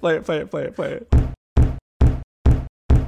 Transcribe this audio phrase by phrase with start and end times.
[0.00, 1.08] play it, play it, play it, play it.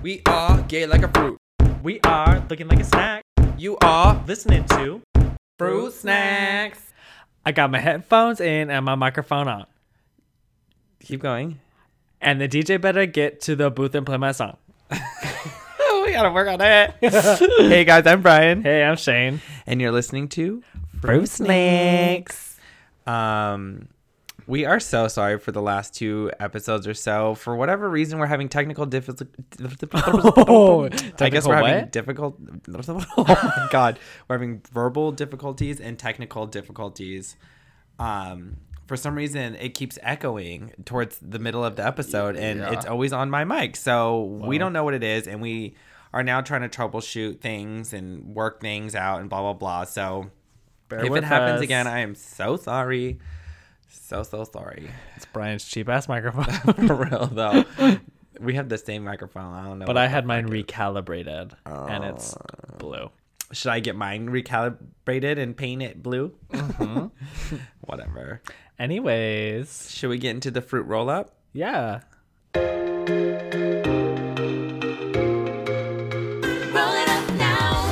[0.02, 1.38] We are gay like a fruit.
[1.82, 3.22] We are looking like a snack.
[3.58, 5.00] You are Listening to.
[5.58, 6.92] fruit snacks.
[7.46, 9.66] I got my headphones in and my microphone on.
[11.00, 11.60] Keep going.
[12.20, 14.56] And the DJ better get to the booth and play my song.
[14.90, 16.94] we gotta work on it.
[17.00, 19.40] hey guys, I'm Brian, Hey, I'm Shane.
[19.66, 20.62] and you're listening to
[21.00, 22.58] Fruit Snacks.
[23.06, 23.88] Um,
[24.46, 27.34] we are so sorry for the last two episodes or so.
[27.34, 29.28] For whatever reason, we're having technical difficulties.
[30.34, 30.88] Oh,
[31.20, 32.38] I guess we're having difficult.
[33.16, 37.36] Oh my god, we're having verbal difficulties and technical difficulties.
[37.98, 38.56] Um,
[38.86, 42.72] for some reason, it keeps echoing towards the middle of the episode, and Yeah.
[42.72, 43.76] it's always on my mic.
[43.76, 45.74] So we don't know what it is, and we
[46.12, 49.84] are now trying to troubleshoot things and work things out, and blah blah blah.
[49.84, 50.30] So
[50.88, 51.62] Bear if it happens us.
[51.62, 53.18] again, I am so sorry.
[53.96, 54.90] So so sorry.
[55.16, 56.44] It's Brian's cheap ass microphone.
[56.86, 57.64] For real though.
[58.40, 59.54] We have the same microphone.
[59.54, 59.86] I don't know.
[59.86, 62.36] but I had mine fuck it- recalibrated and it's
[62.78, 63.10] blue.
[63.52, 66.34] Should I get mine recalibrated and paint it blue?
[66.52, 67.56] Mm-hmm.
[67.82, 68.42] Whatever.
[68.78, 71.36] Anyways, Should we get into the fruit roll up?
[71.52, 72.00] yeah.
[75.64, 77.84] Roll it up now.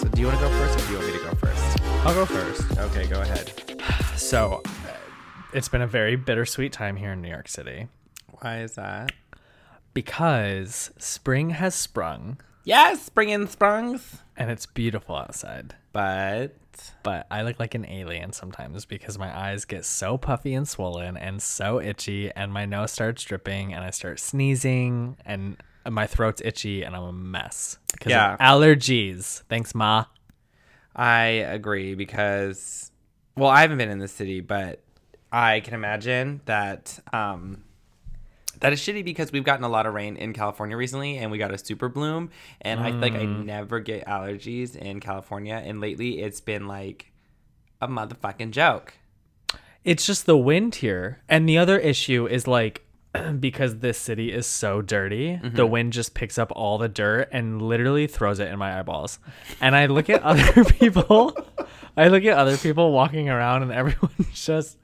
[0.00, 1.80] So do you want to go first or do you want me to go first?
[2.06, 2.78] I'll go first.
[2.78, 3.52] Okay, go ahead.
[4.26, 4.90] So, uh,
[5.52, 7.86] it's been a very bittersweet time here in New York City
[8.40, 9.12] Why is that?
[9.94, 14.18] because spring has sprung Yes, spring and sprungs.
[14.36, 15.76] and it's beautiful outside.
[15.92, 16.56] But
[17.04, 21.16] But I look like an alien sometimes because my eyes get so puffy and swollen
[21.16, 25.56] and so itchy, and my nose starts dripping, and I start sneezing, and
[25.88, 28.34] my throat's itchy, and I'm a mess because Yeah.
[28.34, 29.42] of allergies.
[29.48, 30.06] Thanks, Ma.
[30.96, 32.90] I agree because
[33.36, 34.80] well, I haven't been in the city, but
[35.30, 37.62] I can imagine that um
[38.60, 41.36] that is shitty because we've gotten a lot of rain in California recently and we
[41.36, 42.30] got a super bloom
[42.62, 47.12] and I think I never get allergies in California and lately it's been like
[47.82, 48.94] a motherfucking joke.
[49.84, 51.22] It's just the wind here.
[51.28, 52.82] And the other issue is like
[53.40, 57.62] because this city is so dirty, the wind just picks up all the dirt and
[57.62, 59.18] literally throws it in my eyeballs.
[59.60, 61.36] And I look at other people,
[61.96, 64.76] I look at other people walking around and everyone's just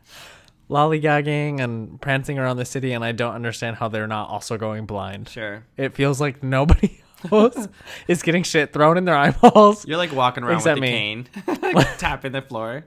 [0.71, 4.87] lollygagging and prancing around the city and I don't understand how they're not also going
[4.87, 5.28] blind.
[5.28, 5.65] Sure.
[5.77, 7.03] It feels like nobody
[7.33, 7.69] else
[8.09, 9.87] is getting shit thrown in their eyeballs.
[9.87, 11.28] You're like walking around Except with a cane,
[11.75, 12.87] like tapping the floor.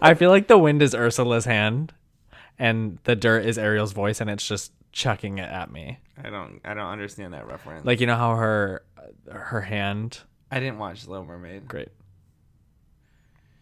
[0.00, 1.94] I feel like the wind is Ursula's hand
[2.58, 5.98] and the dirt is Ariel's voice and it's just chucking it at me.
[6.22, 7.86] I don't I don't understand that reference.
[7.86, 8.82] Like you know how her
[9.30, 11.66] her hand I didn't watch Little Mermaid.
[11.66, 11.88] great.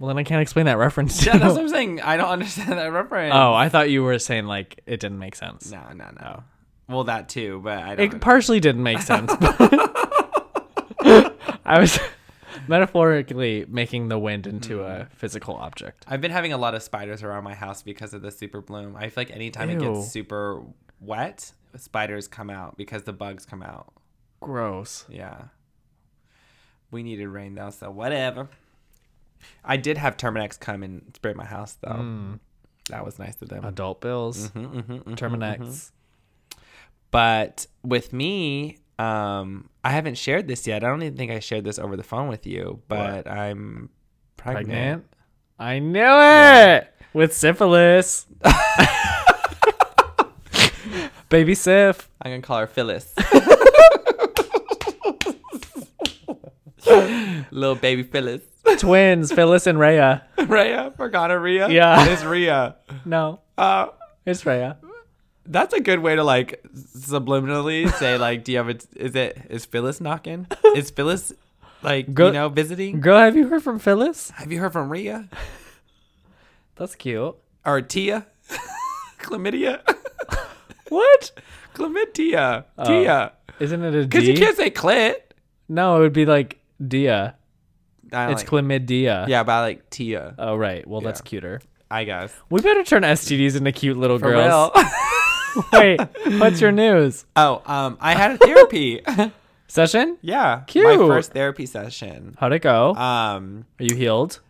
[0.00, 1.24] Well then I can't explain that reference.
[1.24, 2.00] Yeah, that's what I'm saying.
[2.00, 3.34] I don't understand that reference.
[3.34, 5.70] oh, I thought you were saying like it didn't make sense.
[5.70, 6.40] No, no, no.
[6.40, 6.42] Oh.
[6.88, 8.14] Well, that too, but I don't.
[8.14, 9.30] It partially didn't make sense.
[11.00, 12.00] I was
[12.66, 15.14] metaphorically making the wind into a mm-hmm.
[15.14, 16.04] physical object.
[16.08, 18.96] I've been having a lot of spiders around my house because of the super bloom.
[18.96, 20.62] I feel like anytime it gets super
[20.98, 23.92] wet, spiders come out because the bugs come out.
[24.40, 25.04] Gross.
[25.08, 25.42] Yeah.
[26.90, 28.48] We needed rain though, so whatever.
[29.64, 31.90] I did have Terminix come and spray my house though.
[31.90, 32.38] Mm.
[32.90, 33.64] That was nice of them.
[33.64, 34.50] Adult bills.
[34.50, 35.58] Mhm, mhm, mhm, Terminix.
[35.58, 35.90] mhm.
[37.10, 40.84] But with me, um, I haven't shared this yet.
[40.84, 43.90] I don't even think I shared this over the phone with you, but I'm
[44.36, 44.66] pregnant.
[44.68, 45.04] Pregnant.
[45.58, 48.26] I knew it with syphilis.
[51.28, 52.08] Baby Sif.
[52.22, 53.14] I'm gonna call her Phyllis.
[57.50, 58.42] Little baby Phyllis.
[58.78, 60.22] Twins, Phyllis and Rhea.
[60.46, 61.68] Rhea for gonorrhea.
[61.68, 62.04] Yeah.
[62.06, 62.76] It is Rhea.
[63.04, 63.86] No, Uh,
[64.26, 64.76] it's Rhea.
[65.46, 68.78] that's a good way to like subliminally say like, do you have a?
[68.96, 70.46] Is it is Phyllis knocking?
[70.76, 71.32] Is Phyllis
[71.82, 73.00] like Go- you know visiting?
[73.00, 74.30] Girl, have you heard from Phyllis?
[74.30, 75.28] Have you heard from Rhea
[76.76, 77.34] That's cute.
[77.64, 78.26] or Tia?
[79.20, 79.80] Chlamydia.
[80.88, 81.30] What?
[81.74, 82.64] Chlamydia.
[82.84, 83.32] Tia.
[83.60, 85.14] Isn't it a Because you can't say clit.
[85.68, 87.36] No, it would be like Dia.
[88.12, 89.28] I It's like- chlamydia.
[89.28, 90.34] Yeah, by like Tia.
[90.38, 90.86] Oh right.
[90.86, 91.28] Well, that's Yeah.
[91.28, 91.60] cuter.
[91.90, 92.32] I guess.
[92.50, 94.70] We better turn STDs into cute little For girls.
[94.76, 94.84] real.
[95.72, 96.00] Wait,
[96.38, 97.24] what's your news?
[97.34, 99.00] oh, um, I had a therapy.
[99.66, 100.16] Session?
[100.20, 100.98] yeah, my Cute.
[100.98, 102.36] first therapy session.
[102.40, 102.92] How'd it go?
[102.94, 104.40] Um, Are you healed?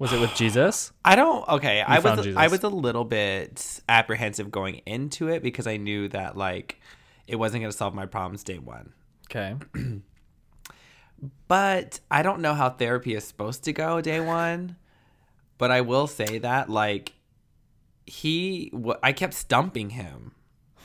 [0.00, 0.90] Was it with Jesus?
[1.04, 1.48] I don't.
[1.48, 2.38] Okay, I found was Jesus.
[2.40, 6.80] I was a little bit apprehensive going into it because I knew that like
[7.28, 8.92] it wasn't going to solve my problems day one.
[9.30, 9.54] Okay.
[11.48, 14.76] But I don't know how therapy is supposed to go day one.
[15.58, 17.12] But I will say that like
[18.06, 18.72] he
[19.02, 20.32] I kept stumping him.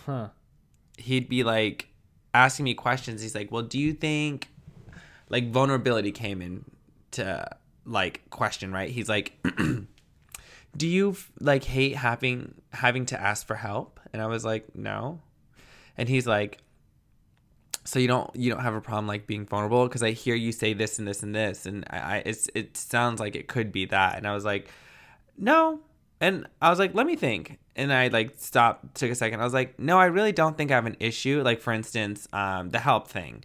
[0.06, 0.30] Huh.
[0.98, 1.90] He'd be like
[2.34, 3.22] asking me questions.
[3.22, 4.50] He's like, "Well, do you think
[5.30, 6.66] like vulnerability came in
[7.12, 7.48] to
[7.86, 9.34] like question, right?" He's like,
[10.78, 15.22] "Do you like hate having having to ask for help?" And I was like, "No."
[15.98, 16.60] And he's like,
[17.86, 20.52] "So you don't you don't have a problem like being vulnerable because I hear you
[20.52, 23.72] say this and this and this and I, I it's it sounds like it could
[23.72, 24.70] be that." And I was like,
[25.38, 25.80] "No."
[26.22, 29.42] And I was like, "Let me think." And I like stopped, took a second.
[29.42, 31.42] I was like, "No, I really don't think I have an issue.
[31.44, 33.44] Like for instance, um, the help thing."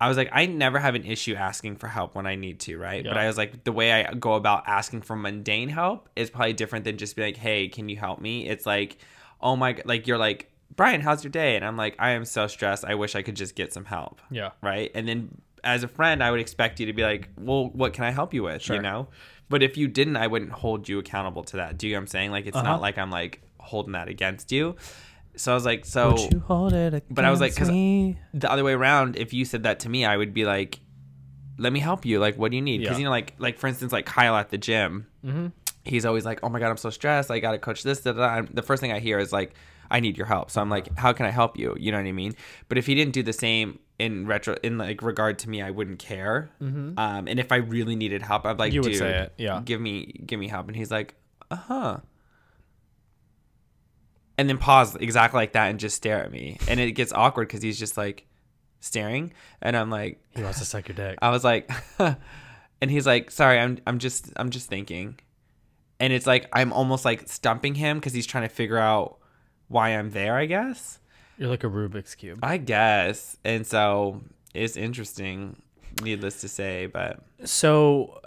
[0.00, 2.76] I was like, I never have an issue asking for help when I need to,
[2.78, 3.02] right?
[3.02, 6.52] But I was like, the way I go about asking for mundane help is probably
[6.52, 8.46] different than just be like, hey, can you help me?
[8.46, 8.98] It's like,
[9.40, 11.56] oh my, like you're like, Brian, how's your day?
[11.56, 12.84] And I'm like, I am so stressed.
[12.84, 14.20] I wish I could just get some help.
[14.30, 14.50] Yeah.
[14.62, 14.90] Right.
[14.94, 18.04] And then as a friend, I would expect you to be like, well, what can
[18.04, 18.62] I help you with?
[18.62, 18.76] Sure.
[18.76, 19.08] You know?
[19.48, 21.78] But if you didn't, I wouldn't hold you accountable to that.
[21.78, 22.30] Do you know what I'm saying?
[22.32, 22.66] Like, it's Uh-huh.
[22.66, 24.76] not like I'm like holding that against you.
[25.36, 28.16] So I was like, so Would you hold it But I was like, because the
[28.50, 30.78] other way around, if you said that to me, I would be like,
[31.58, 32.20] "Let me help you.
[32.20, 32.98] Like, what do you need?" Because Yeah.
[33.00, 35.50] you know, like, like for instance, like Kyle at the gym, Mhm.
[35.84, 37.32] he's always like, "Oh my god, I'm so stressed.
[37.32, 38.46] I got to coach this." Da, da, da.
[38.52, 39.54] The first thing I hear is like,
[39.94, 42.06] "I need your help." So I'm like, "How can I help you?" You know what
[42.06, 42.34] I mean?
[42.68, 45.70] But if he didn't do the same in retro, in like regard to me, I
[45.70, 46.50] wouldn't care.
[46.60, 46.94] Um,
[47.28, 48.74] and if I really needed help, I'd like, Mm-hmm.
[48.74, 49.60] You would "Dude, say it, yeah.
[49.64, 51.14] give me, give me help." And he's like,
[51.50, 51.96] "Uh huh."
[54.36, 57.46] And then pause exactly like that and just stare at me, and it gets awkward
[57.46, 58.26] because he's just like
[58.80, 59.32] staring,
[59.62, 61.18] and I'm like, He wants to suck your dick.
[61.22, 65.20] I was like, and he's like, sorry, I'm I'm just I'm just thinking,
[66.00, 69.18] and it's like I'm almost like stumping him because he's trying to figure out
[69.68, 70.36] why I'm there.
[70.36, 70.98] I guess.
[71.36, 72.38] You're like a Rubik's cube.
[72.42, 74.22] I guess, and so
[74.54, 75.60] it's interesting,
[76.02, 78.20] needless to say, but So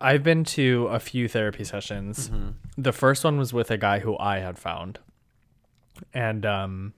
[0.00, 2.28] I've been to a few therapy sessions.
[2.28, 2.50] Mm-hmm.
[2.76, 5.00] The first one was with a guy who I had found.
[6.14, 6.94] And um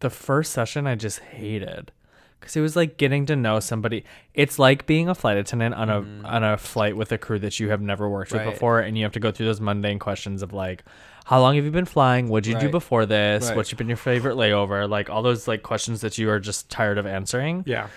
[0.00, 1.92] the first session I just hated
[2.40, 4.04] cuz it was like getting to know somebody.
[4.32, 7.60] It's like being a flight attendant on a on a flight with a crew that
[7.60, 8.50] you have never worked with Mm-hmm.
[8.50, 10.84] Before and you have to go through those mundane questions of like
[11.24, 12.28] how long have you been flying?
[12.28, 13.48] What'd you do before this?
[13.48, 13.56] Right.
[13.56, 14.88] What's been your favorite layover?
[14.88, 17.88] Like all those like questions that you are just tired of answering yeah,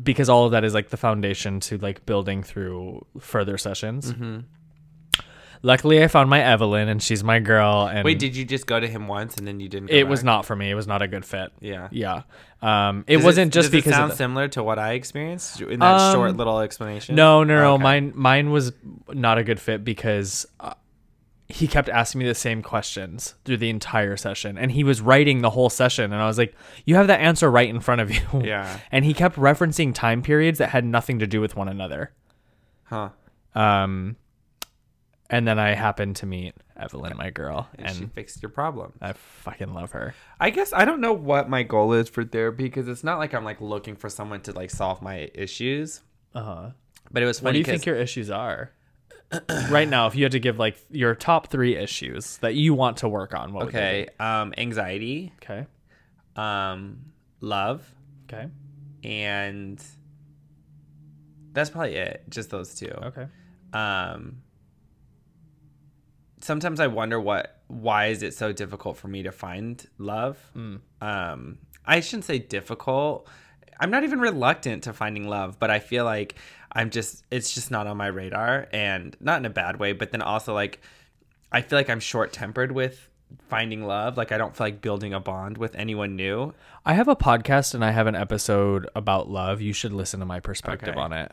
[0.00, 4.12] because all of that is like the foundation to like building through further sessions.
[4.12, 4.40] Mm-hmm.
[5.62, 7.88] Luckily, I found my Evelyn, and she's my girl.
[7.92, 9.88] And Wait, did you just go to him once and then you didn't?
[9.88, 10.70] Go it was not for me.
[10.70, 11.50] It was not a good fit.
[11.60, 11.88] Yeah.
[11.90, 12.22] Yeah.
[12.62, 15.60] Um, it Does wasn't just does because it sound the- similar to what I experienced
[15.60, 17.16] in that Um, short little explanation.
[17.16, 17.74] No, no, no.
[17.74, 17.82] Okay.
[17.82, 18.72] Mine, mine was
[19.12, 20.74] not a good fit because uh,
[21.48, 25.40] he kept asking me the same questions through the entire session, and he was writing
[25.40, 26.54] the whole session, and I was like,
[26.84, 28.80] "You have that answer right in front of you." Yeah.
[28.92, 32.12] And he kept referencing time periods that had nothing to do with one another.
[32.84, 33.10] Huh?
[33.54, 34.16] Um,
[35.30, 38.92] and then I happened to meet Evelyn, my girl, And, she fixed your problem.
[39.00, 40.14] I fucking love her.
[40.38, 43.34] I guess I don't know what my goal is for therapy because it's not like
[43.34, 46.02] I'm like looking for someone to like solve my issues.
[46.34, 46.70] Uh huh.
[47.10, 48.70] But it was What do you think your issues are?
[49.70, 52.98] Right now, if you had to give like your top three issues that you want
[52.98, 55.32] to work on, what would they okay, um, anxiety.
[55.42, 55.66] Okay.
[56.36, 56.98] um,
[57.40, 57.84] love,
[58.24, 58.48] Okay.
[59.04, 59.82] and
[61.52, 62.24] that's probably it.
[62.28, 62.90] Just those two.
[62.90, 63.26] Okay.
[63.72, 64.42] Um,
[66.40, 70.38] sometimes I wonder what why is it so difficult for me to find love?
[70.56, 70.80] Mm.
[71.02, 73.28] Um, I shouldn't say difficult.
[73.80, 76.34] I'm not even reluctant to finding love, but I feel like
[76.72, 80.10] I'm just it's just not on my radar and not in a bad way, but
[80.10, 80.80] then also like
[81.50, 83.08] I feel like I'm short-tempered with
[83.48, 84.16] finding love.
[84.16, 86.54] Like I don't feel like building a bond with anyone new.
[86.84, 89.60] I have a podcast and I have an episode about love.
[89.60, 90.98] You should listen to my perspective Okay.
[91.00, 91.32] on it.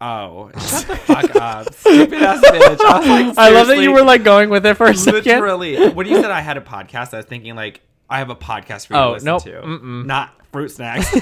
[0.00, 1.74] Oh, shut the fuck up.
[1.74, 2.78] Stupid ass bitch.
[2.80, 5.24] I, like, I love that you were like going with it for a second.
[5.24, 5.88] Literally.
[5.90, 8.86] when you said I had a podcast, I was thinking like I have a podcast
[8.86, 9.42] for you Oh, to listen nope.
[9.44, 9.50] to.
[9.62, 10.06] Mm-mm.
[10.06, 11.12] Not fruit snacks.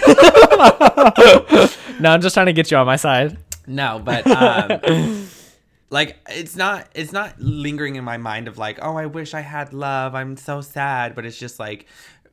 [2.01, 3.39] No, I'm just trying to get you on my side.
[3.67, 5.27] no, but um
[5.91, 9.41] like it's not it's not lingering in my mind of like, oh I wish I
[9.41, 10.15] had love.
[10.15, 11.15] I'm so sad.
[11.15, 11.87] But it's just like,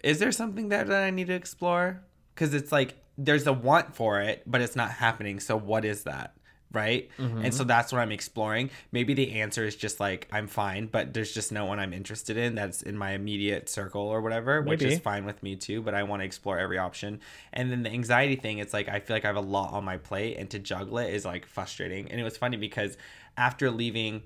[0.04, 2.02] is there something there that I need to explore?
[2.36, 5.40] Because it's like there's a want for it, but it's not happening.
[5.40, 6.36] So what is that?
[6.74, 7.10] Right.
[7.20, 7.46] Mm-hmm.
[7.46, 8.72] And so that's what I'm exploring.
[8.92, 12.36] Maybe the answer is just like, I'm fine, but there's just no one I'm interested
[12.36, 15.82] in that's in my immediate circle or whatever, which is fine with me too.
[15.84, 17.20] But I want to explore every option.
[17.54, 19.86] And then the anxiety thing, it's like, I feel like I have a lot on
[19.86, 22.10] my plate and to juggle it is like frustrating.
[22.10, 22.98] And it was funny because
[23.38, 24.24] after leaving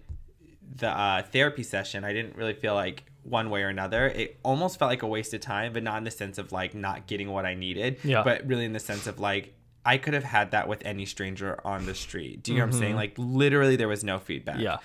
[0.75, 4.07] the uh, therapy session, I didn't really feel like one way or another.
[4.07, 6.73] It almost felt like a waste of time, but not in the sense of like
[6.73, 8.23] not getting what I needed, Yeah.
[8.23, 9.53] but really in the sense of like
[9.87, 12.43] I could have had that with any stranger on the street.
[12.43, 12.95] Do you know what I'm saying?
[12.97, 14.59] Like literally, there was no feedback.
[14.59, 14.79] Yeah.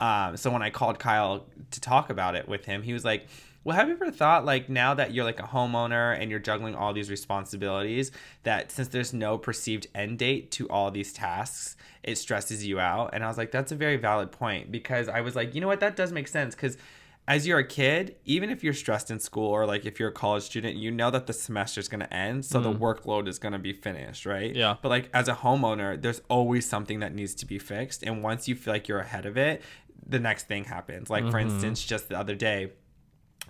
[0.00, 3.28] Um, so when I called Kyle to talk about it with him, he was like,
[3.62, 6.74] well, have you ever thought like now that you're like a homeowner and you're juggling
[6.74, 8.10] all these responsibilities
[8.42, 13.10] that since there's no perceived end date to all these tasks, it stresses you out?
[13.12, 15.68] And I was like, that's a very valid point because I was like, you know
[15.68, 16.76] what, that does make sense because
[17.28, 20.12] as you're a kid, even if you're stressed in school or like if you're a
[20.12, 22.78] college student, you know that the semester is going to end, so the mm.
[22.78, 24.56] workload is going to be finished, right?
[24.56, 24.76] Yeah.
[24.80, 28.48] But like as a homeowner, there's always something that needs to be fixed, and once
[28.48, 29.62] you feel like you're ahead of it,
[30.06, 31.10] the next thing happens.
[31.10, 31.50] Like for mm-hmm.
[31.50, 32.72] instance, just the other day,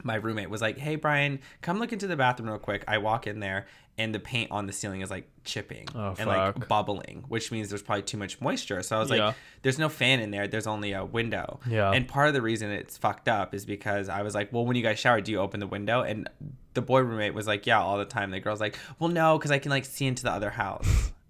[0.02, 3.28] my roommate was like, "Hey Brian, come look into the bathroom real quick." I walk
[3.28, 7.24] in there and the paint on the ceiling is like chipping Oh, and like bubbling,
[7.28, 8.82] which means there's probably too much moisture.
[8.82, 9.26] So I was Yeah.
[9.26, 10.46] like, "There's no fan in there.
[10.46, 11.90] There's only a window." Yeah.
[11.90, 14.76] And part of the reason it's fucked up is because I was like, "Well, when
[14.76, 16.28] you guys shower, do you open the window?" And
[16.74, 19.50] the boy roommate was like, "Yeah, all the time." The girl's like, "Well, no, because
[19.50, 21.12] I can like see into the other house."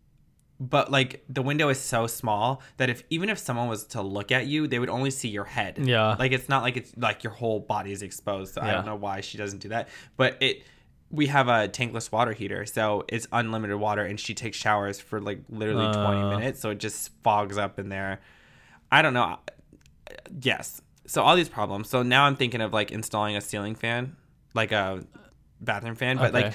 [0.60, 4.32] But like the window is so small that if even if someone was to look
[4.32, 5.78] at you, they would only see your head.
[5.80, 6.16] Yeah.
[6.18, 8.54] Like it's not like it's like your whole body is exposed.
[8.54, 9.88] So I don't know why she doesn't do that.
[10.16, 10.64] But it
[11.10, 15.20] we have a tankless water heater, so it's unlimited water and she takes showers for
[15.20, 16.28] like literally 20 Uh.
[16.38, 18.20] minutes, so it just fogs up in there.
[18.92, 19.38] I don't know.
[20.42, 20.80] Yes.
[21.06, 21.88] So all these problems.
[21.88, 24.16] So now I'm thinking of like installing a ceiling fan,
[24.54, 25.04] like a
[25.60, 26.44] bathroom fan, but Okay.
[26.44, 26.54] like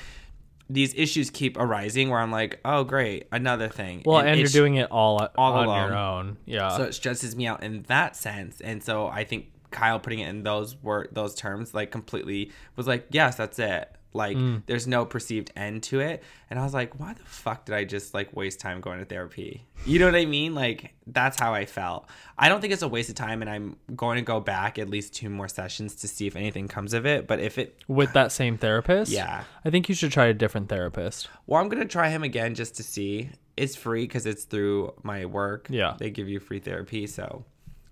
[0.69, 4.01] these issues keep arising where I'm like, oh great, another thing.
[4.05, 5.87] Well, and, it you're doing it all, all on alone.
[5.89, 6.37] your own.
[6.45, 6.69] Yeah.
[6.77, 10.29] so it stresses me out in that sense and so i think kyle putting it
[10.29, 14.61] in those word those terms like completely was like yes that's it like Mm.
[14.67, 17.83] there's no perceived end to it and i was like why the fuck did i
[17.83, 21.53] just like waste time going to therapy you know what i mean like that's how
[21.53, 24.39] i felt i don't think it's a waste of time and i'm going to go
[24.39, 27.57] back at least two more sessions to see if anything comes of it but if
[27.57, 29.11] it With that same therapist?
[29.11, 29.43] Yeah.
[29.65, 31.29] I think you should try a different therapist.
[31.47, 35.25] well i'm gonna try him again just to see it's free because it's through my
[35.25, 35.95] work Yeah.
[35.97, 37.45] they give you free therapy so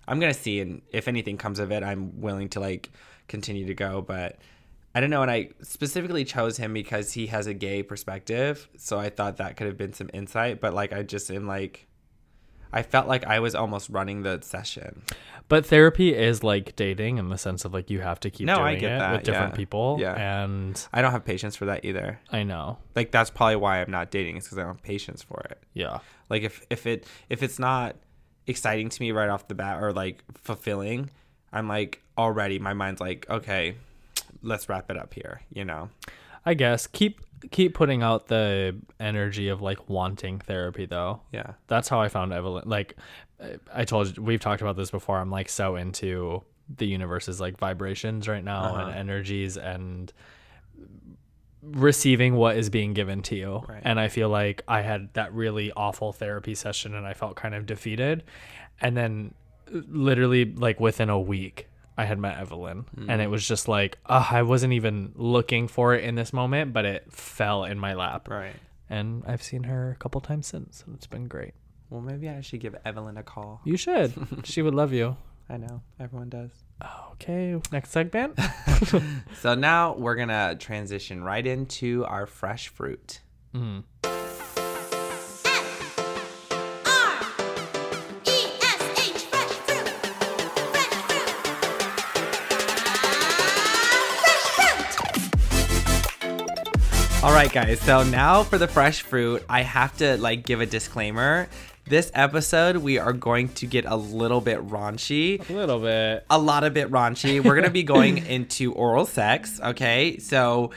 [0.07, 2.89] i'm gonna see and if anything comes of it i'm willing to like
[3.27, 4.37] continue to go but
[4.95, 8.99] i don't know and i specifically chose him because he has a gay perspective so
[8.99, 11.87] i thought that could have been some insight but like i just am like
[12.73, 15.01] i felt like i was almost running the session
[15.49, 18.55] But therapy is like dating in the sense of like you have to keep No,
[18.55, 19.57] doing I get it that, with different yeah.
[19.57, 19.97] people.
[19.99, 20.43] Yeah.
[20.43, 22.77] And i don't have patience for that either I know.
[22.95, 25.61] like that's probably why i'm not dating is because i don't have patience for it
[25.73, 25.99] Yeah.
[26.29, 27.97] Like if if it if it's not
[28.47, 31.09] exciting to me right off the bat or like fulfilling,
[31.51, 33.75] I'm like already my mind's like, okay,
[34.41, 35.89] let's wrap it up here, you know.
[36.45, 37.21] I guess keep
[37.51, 41.21] keep putting out the energy of like wanting therapy though.
[41.31, 41.53] Yeah.
[41.67, 42.67] That's how I found Evelyn.
[42.67, 42.95] Like
[43.73, 45.17] I- told you, we've talked about this before.
[45.19, 46.43] I'm like so into
[46.77, 48.87] the universe's like vibrations right now Uh-huh.
[48.89, 50.11] and energies and
[51.63, 53.63] receiving what is being given to you.
[53.67, 53.81] Right.
[53.83, 57.53] And I feel like I had that really awful therapy session and I felt kind
[57.53, 58.23] of defeated.
[58.79, 59.33] And then
[59.69, 61.67] literally like within a week
[61.97, 63.31] I had met Evelyn and it Mm.
[63.31, 67.11] was just like uh, I wasn't even looking for it in this moment, but it
[67.11, 68.27] fell in my lap.
[68.29, 68.55] Right.
[68.89, 71.53] And I've seen her a couple times since and it's been great.
[71.89, 73.61] Well, maybe I should give Evelyn a call.
[73.65, 74.13] You should.
[74.45, 75.17] she would love you.
[75.49, 76.51] I know everyone does.
[77.13, 78.39] Okay, next segment.
[79.41, 83.21] So now we're gonna transition right into our fresh fruit.
[83.53, 83.83] Mm.
[97.23, 97.79] All right, guys.
[97.81, 101.47] So now for the fresh fruit, I have to like give a disclaimer.
[101.85, 105.47] This episode, we are going to get a little bit raunchy.
[105.47, 106.25] A little bit.
[106.31, 107.43] a lot of bit raunchy.
[107.43, 109.59] We're gonna be going into oral sex.
[109.63, 110.71] Okay, so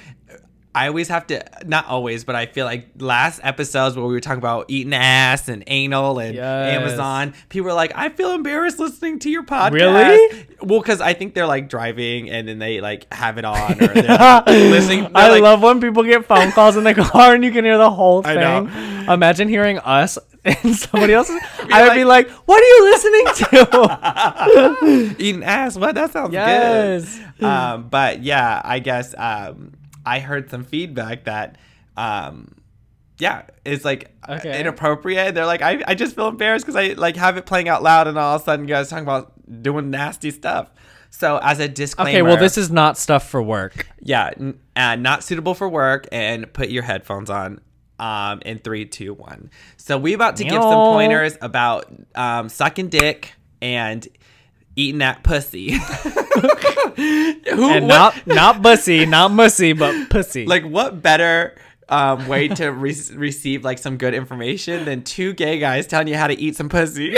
[0.75, 4.21] I always have to, not always, but I feel like last episodes where we were
[4.21, 6.77] talking about eating ass and anal and Yes.
[6.81, 10.47] Amazon, people were like, "I feel embarrassed listening to your podcast." Really?
[10.63, 13.87] Well, because I think they're like driving and then they like have it on or
[13.95, 15.03] they're like, listening.
[15.05, 17.65] They're I like, love when people get phone calls in the car and you can
[17.65, 18.69] hear the whole thing.
[19.09, 21.31] Imagine hearing us and somebody else.
[21.71, 25.77] I would be like, "What are you listening to?" eating ass.
[25.77, 25.95] What?
[25.95, 27.19] That sounds Yes.
[27.39, 27.45] good.
[27.47, 29.73] Um, but yeah, I guess um,
[30.07, 31.57] I heard some feedback that,
[31.97, 32.57] um,
[33.19, 34.61] yeah, it's like Okay.
[34.61, 35.35] inappropriate.
[35.35, 38.09] They're like, I, I just feel embarrassed because I like have it playing out loud,
[38.09, 39.33] and all of a sudden, you guys talking about
[39.63, 40.71] doing nasty stuff.
[41.11, 43.87] So as a disclaimer, okay, well, this is not stuff for work.
[44.01, 47.61] yeah, n- uh, not suitable for work, and put your headphones on.
[47.97, 49.51] Um, in three, two, one.
[49.77, 54.07] So we about to give some pointers about um, sucking dick and
[54.77, 55.73] eating that pussy.
[56.97, 60.47] Who, And what- not not bussy, not mussy, but pussy.
[60.47, 61.57] like what better
[61.89, 66.17] um, way to re- receive like some good information than two gay guys telling you
[66.17, 67.15] how to eat some pussy?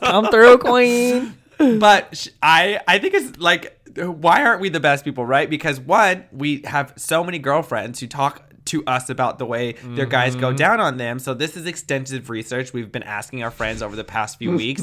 [0.00, 1.36] come through, queen.
[1.58, 5.48] but sh- I I think it's like why aren't we the best people, right?
[5.50, 10.06] Because one, we have so many girlfriends who talk to us about the way their
[10.06, 11.18] guys go down on them.
[11.18, 14.82] So this is extensive research we've been asking our friends over the past few weeks.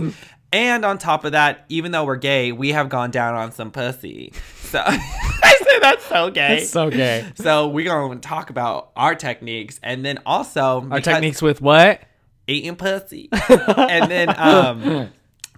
[0.51, 3.69] And on top of that, even though we're gay, we have gone down on some
[3.71, 4.33] pussy.
[4.61, 6.63] So I say that's so gay.
[6.63, 7.31] so gay.
[7.35, 12.01] So we're gonna talk about our techniques, and then also Our techniques with what?
[12.47, 13.29] eating pussy.
[13.49, 15.09] and then um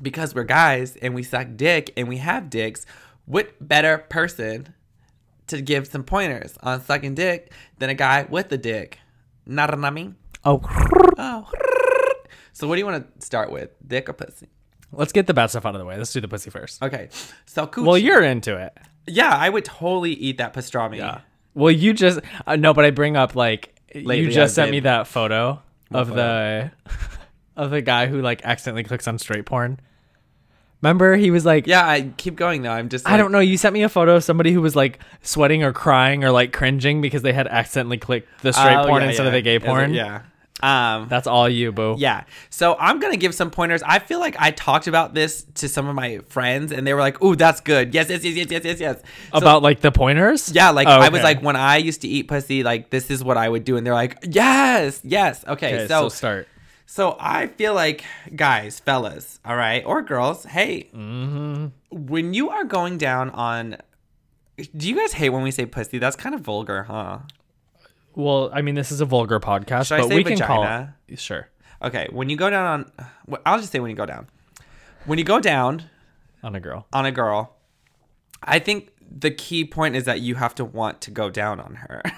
[0.02, 2.86] because we're guys and we suck dick and we have dicks,
[3.26, 4.74] what better person
[5.48, 8.98] to give some pointers on sucking dick than a guy with a dick?
[9.46, 10.16] Not what I mean?
[10.44, 10.60] Oh,
[11.18, 11.50] Oh.
[12.52, 13.70] So what do you want to start with?
[13.88, 14.48] Dick or pussy?
[14.92, 15.98] Let's get the bad stuff out of the way.
[15.98, 16.82] Let's do the pussy first.
[16.84, 17.10] Okay.
[17.46, 17.70] So.
[17.78, 18.78] Well, you're into it.
[19.08, 20.98] yeah, I would totally eat that pastrami.
[20.98, 21.22] Yeah.
[21.54, 24.68] Well, you just uh, no, but I bring up like Lately, you just I've sent
[24.68, 26.16] been- me that photo of photo?
[26.16, 26.72] the
[27.58, 29.80] of the guy who like accidentally clicks on straight porn.
[30.82, 32.72] Remember, he was like, Yeah, I keep going though.
[32.72, 33.40] I'm just I don't know.
[33.40, 36.54] You sent me a photo of somebody who was like sweating or crying or like
[36.54, 39.38] cringing because they had accidentally clicked the straight Oh, porn yeah, instead of yeah.
[39.40, 39.94] the gay Is it- porn.
[39.94, 40.22] Yeah.
[40.64, 41.96] Um That's all you, boo.
[41.98, 42.26] Yeah.
[42.52, 43.82] So I'm going to give some pointers.
[43.84, 47.00] I feel like I talked about this to some of my friends and they were
[47.00, 47.94] like, "Ooh, that's good.
[47.96, 50.52] Yes, yes, yes, yes, yes, yes, yes." So- About like the pointers?
[50.54, 53.24] yeah, like Oh, I was like when I used to eat pussy, like this is
[53.24, 55.74] what I would do and they're like, "Yes, yes." Okay.
[55.76, 56.48] Okay, so so start.
[56.86, 58.04] so I feel like
[58.36, 61.68] guys, fellas, all right, or girls, hey, Mm-hmm.
[61.92, 63.78] when you are going down on
[64.78, 65.98] do you guys hate when we say pussy?
[65.98, 67.20] That's kind of vulgar, huh?
[68.16, 70.96] Well, I mean, this is a vulgar podcast, Should but we can call vagina?
[71.08, 71.20] it.
[71.20, 71.48] Sure.
[71.82, 74.28] Okay, when you go down on well, I'll just say when you go down.
[75.06, 75.84] When you go down
[76.44, 76.86] On a girl.
[76.94, 77.56] on a girl,
[78.44, 81.76] I think the key point is that you have to want to go down on
[81.76, 82.02] her.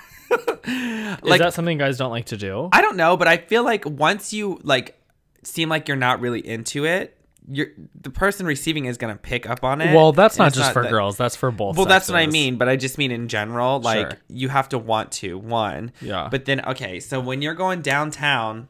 [0.66, 2.70] Is that something guys don't like to do?
[2.72, 5.00] I don't know, but I feel like once you like
[5.44, 7.18] seem like you're not really into it,
[7.52, 7.68] you're
[8.00, 9.94] the person receiving is gonna pick up on it.
[9.94, 11.18] well, that's not just for that- girls.
[11.18, 11.76] That's for both.
[11.78, 14.20] Well, that's what I mean, but I just mean in general, like Sure.
[14.30, 15.92] you have to want to one.
[16.02, 16.28] Yeah.
[16.32, 18.70] But then okay, so when you're going downtown,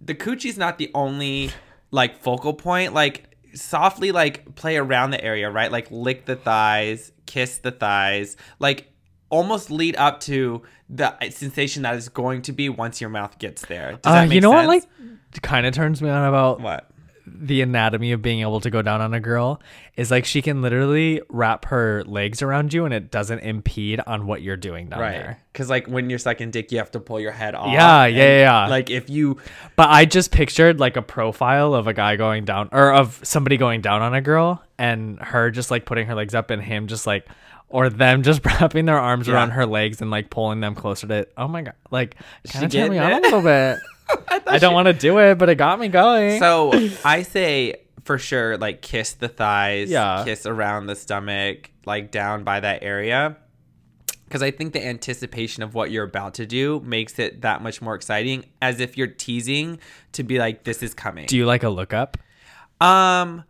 [0.00, 1.50] the coochie's not the only
[1.90, 2.94] like focal point.
[2.94, 5.70] Like softly like play around the area, right?
[5.70, 8.90] Like lick the thighs, kiss the thighs, like
[9.30, 13.64] almost lead up to the sensation that is going to be once your mouth gets
[13.66, 13.92] there.
[13.92, 14.68] Does Uh, that make you know what?
[14.68, 14.86] sense?
[15.32, 16.88] Like, kind of turns me on about what?
[17.26, 19.60] The anatomy of being able to go down on a girl
[19.96, 24.26] is like she can literally wrap her legs around you and it doesn't impede on
[24.26, 25.12] what you're doing down Right.
[25.12, 25.38] there.
[25.52, 27.72] Because like when you're sucking dick, you have to pull your head off.
[27.72, 28.66] Yeah, yeah, yeah.
[28.68, 29.38] Like if you
[29.74, 33.56] But I just pictured like a profile of a guy going down or of somebody
[33.56, 36.88] going down on a girl and her just like putting her legs up and him
[36.88, 37.26] just like
[37.70, 39.34] or them just wrapping their arms Yeah.
[39.34, 42.16] around her legs and like pulling them closer to oh my god like
[42.52, 43.78] kind of turned me on a little bit.
[44.46, 46.38] I, don't want to do it, but it got me going.
[46.38, 46.72] So
[47.04, 50.22] I say for sure, like kiss the thighs, Yeah.
[50.24, 53.36] kiss around the stomach, like down by that area.
[54.26, 57.80] Because I think the anticipation of what you're about to do makes it that much
[57.80, 59.78] more exciting, as if you're teasing
[60.12, 62.16] to be like, "This is coming." do you like a lookup?
[62.80, 63.44] Um,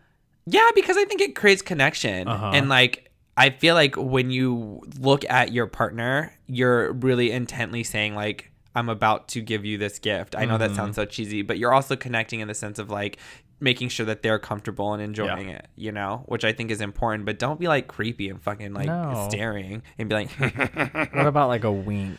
[0.47, 2.51] yeah, because I think it creates connection, Uh-huh.
[2.55, 8.15] and like I feel like when you look at your partner, you're really intently saying
[8.15, 10.59] like, "I'm about to give you this gift." I know Mm-hmm.
[10.69, 13.19] that sounds so cheesy, but you're also connecting in the sense of like
[13.61, 15.57] making sure that they're comfortable and enjoying Yeah.
[15.57, 17.25] it, you know, which I think is important.
[17.25, 19.27] But don't be like creepy and fucking like No.
[19.31, 20.31] staring and be like,
[21.15, 22.19] What about like a wink?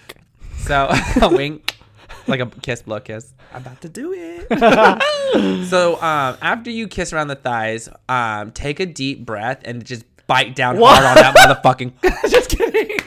[0.57, 0.87] so
[1.21, 1.75] a wink,
[2.27, 3.33] like a kiss, blow kiss.
[3.53, 4.47] I'm about to do it.
[5.69, 10.05] so um, after you kiss around the thighs, um, take a deep breath and just
[10.27, 11.03] bite down What?
[11.03, 12.29] hard on that motherfucking.
[12.31, 12.97] just kidding.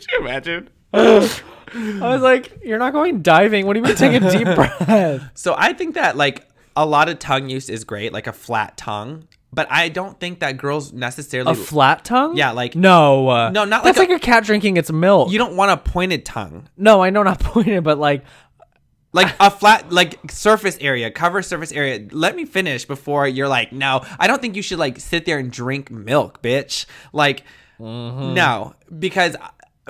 [0.06, 0.70] Could you imagine?
[0.92, 1.28] I
[2.12, 3.66] was like, you're not going diving.
[3.66, 5.30] What do you mean take a deep breath?
[5.34, 8.76] So I think that like a lot of tongue use is great, like a flat
[8.76, 9.28] tongue.
[9.52, 11.52] But I don't think that girls necessarily.
[11.52, 12.36] A flat tongue?
[12.36, 15.32] Yeah, like- no, uh, No, not that's like like a, cat drinking its milk.
[15.32, 16.68] you don't want a pointed tongue.
[16.76, 18.24] no, I know not pointed, but like
[19.12, 23.72] like a flat like surface area cover surface area let me finish before you're like
[23.72, 27.42] no i don't think you should like sit there and drink milk bitch like
[27.80, 29.34] no because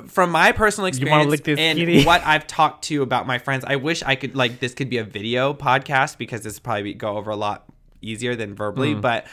[0.09, 2.05] from my personal experience and kitty?
[2.05, 4.99] what i've talked to about my friends i wish i could like this could be
[4.99, 7.65] a video podcast because this would probably be, go over a lot
[8.03, 9.01] easier than verbally Mm.
[9.01, 9.27] but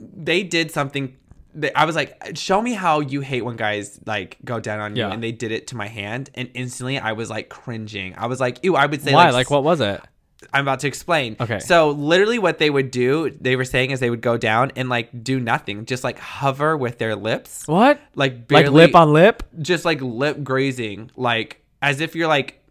[0.00, 1.16] they did something
[1.54, 4.94] that I was like, show me how you hate when guys like go down on
[4.94, 8.14] you, and they did it to my hand, and instantly I was like cringing.
[8.18, 8.76] I was like, ew.
[8.76, 9.24] I would say why?
[9.26, 10.02] like, Like what was it?
[10.52, 11.36] I'm about to explain.
[11.40, 11.58] Okay.
[11.60, 14.88] So literally, what they would do, they were saying, is they would go down and
[14.88, 18.00] like do nothing, just like hover with their lips, What?
[18.14, 19.42] like barely, like lip on lip?
[19.60, 22.62] just like lip grazing, like as if you're like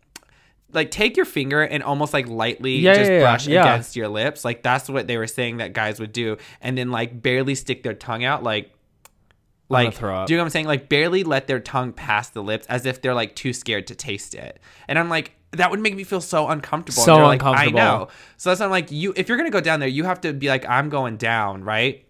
[0.74, 3.62] like take your finger and almost like lightly Yeah, just yeah, brush yeah.
[3.62, 4.44] against your lips.
[4.44, 7.84] Like that's what they were saying that guys would do, and then like barely stick
[7.84, 8.72] their tongue out, like.
[9.70, 10.28] Like, throw up.
[10.28, 10.68] do you know what I'm saying?
[10.68, 13.96] Like, barely let their tongue pass the lips, as if they're like too scared to
[13.96, 14.60] taste it.
[14.88, 17.02] And I'm like, that would make me feel so uncomfortable.
[17.04, 17.80] So like, uncomfortable.
[17.80, 18.08] I know.
[18.38, 19.14] So that's why I'm like, you.
[19.16, 22.02] If you're gonna go down there, you have to be like, I'm going down, right?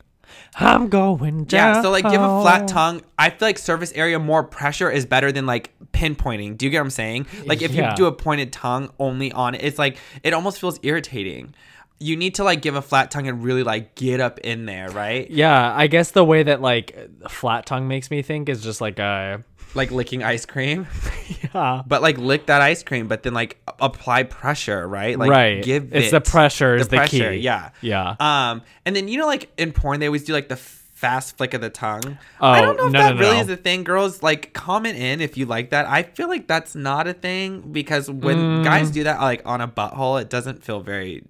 [0.55, 1.75] I'm going down.
[1.75, 3.01] Yeah, so like give a flat tongue.
[3.17, 6.57] I feel like surface area more pressure is better than like pinpointing.
[6.57, 7.27] Do you get what I'm saying?
[7.45, 7.91] Like if Yeah.
[7.91, 11.53] you do a pointed tongue only on it, it's like it almost feels irritating.
[11.99, 14.89] You need to like give a flat tongue and really like get up in there,
[14.89, 15.29] right?
[15.31, 18.99] Yeah, I guess the way that like flat tongue makes me think is just like
[18.99, 19.43] a
[19.75, 20.87] Like licking ice cream,
[21.53, 21.83] yeah.
[21.87, 25.17] but like lick that ice cream, but then like apply pressure, right?
[25.17, 25.63] Like right.
[25.63, 27.37] give it's it the pressure is the, pressure, key.
[27.37, 28.15] Yeah, Yeah.
[28.19, 31.53] Um, and then you know, like in porn, they always do like the fast flick
[31.53, 32.17] of the tongue.
[32.41, 33.41] Oh, I don't know if no, that no, really no.
[33.41, 33.83] is a thing.
[33.83, 35.85] Girls, like comment in if you like that.
[35.87, 38.63] I feel like that's not a thing because when Mm.
[38.63, 41.23] guys do that, like on a butthole, it doesn't feel very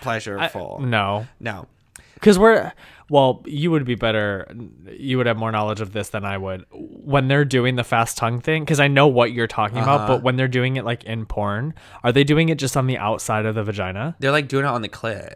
[0.00, 0.80] I- pleasureful.
[0.80, 1.26] no.
[1.40, 1.66] no.
[2.14, 2.72] Because we're
[3.10, 4.46] well, you would be better.
[4.90, 8.18] You would have more knowledge of this than I would when they're doing the fast
[8.18, 8.64] tongue thing.
[8.64, 10.06] Because I know what you're talking about, Uh-huh.
[10.16, 11.74] but when they're doing it like in porn,
[12.04, 14.16] are they doing it just on the outside of the vagina?
[14.18, 15.34] They're like doing it on the clit.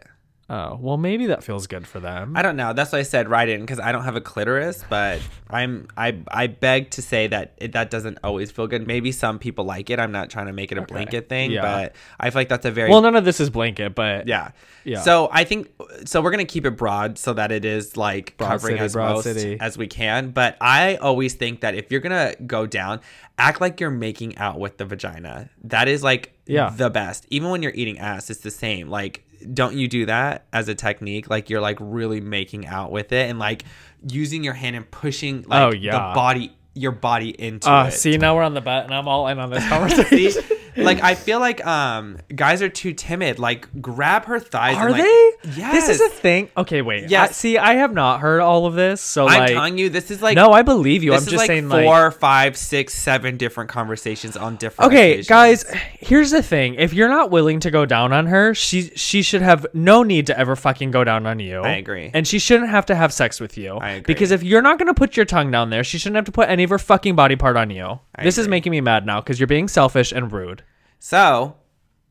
[0.49, 2.35] Oh, well, maybe that feels good for them.
[2.35, 2.73] I don't know.
[2.73, 6.17] That's why I said right in because I don't have a clitoris, but I'm I
[6.27, 8.85] I beg to say that it, that doesn't always feel good.
[8.85, 9.99] Maybe some people like it.
[9.99, 11.61] I'm not trying to make it a blanket thing, Yeah.
[11.61, 14.51] but I feel like that's a very well, none of this is blanket, but Yeah.
[14.83, 14.99] Yeah.
[15.01, 15.71] So I think
[16.05, 18.93] so we're gonna keep it broad so that it is like Broad covering city, as
[18.93, 19.57] broad most city.
[19.61, 20.31] as we can.
[20.31, 22.99] But I always think that if you're gonna go down,
[23.37, 25.49] act like you're making out with the vagina.
[25.63, 26.69] That is like Yeah.
[26.75, 27.25] the best.
[27.29, 28.89] Even when you're eating ass, it's the same.
[28.89, 31.29] Like, don't you do that as a technique?
[31.29, 33.63] Like you're like really making out with it and like
[34.07, 35.91] using your hand and pushing like Oh, yeah.
[36.09, 37.91] the body your body into uh, it.
[37.91, 40.41] see, now we're on the bet, and I'm all in on this conversation.
[40.41, 40.57] See?
[40.75, 43.39] like I feel like um guys are too timid.
[43.39, 44.77] Like grab her thighs.
[44.77, 45.33] Are and, like, they?
[45.55, 45.73] Yes.
[45.73, 46.49] This is a thing.
[46.55, 47.09] Okay, wait.
[47.09, 47.37] Yes.
[47.37, 50.21] see, I have not heard all of this, so I'm like, telling you, this is
[50.21, 51.13] like no, I believe you.
[51.13, 54.91] I'm just like saying, four, like, five, six, seven different conversations on different.
[54.91, 55.27] Okay, occasions.
[55.27, 55.65] guys,
[55.99, 56.75] here's the thing.
[56.75, 60.27] If you're not willing to go down on her, she she should have no need
[60.27, 61.61] to ever fucking go down on you.
[61.61, 62.11] I agree.
[62.13, 63.75] And she shouldn't have to have sex with you.
[63.75, 64.13] I agree.
[64.13, 66.31] Because if you're not going to put your tongue down there, she shouldn't have to
[66.31, 67.99] put any of her fucking body part on you.
[68.15, 70.62] I this is making me mad now because you're being selfish and rude.
[71.05, 71.57] So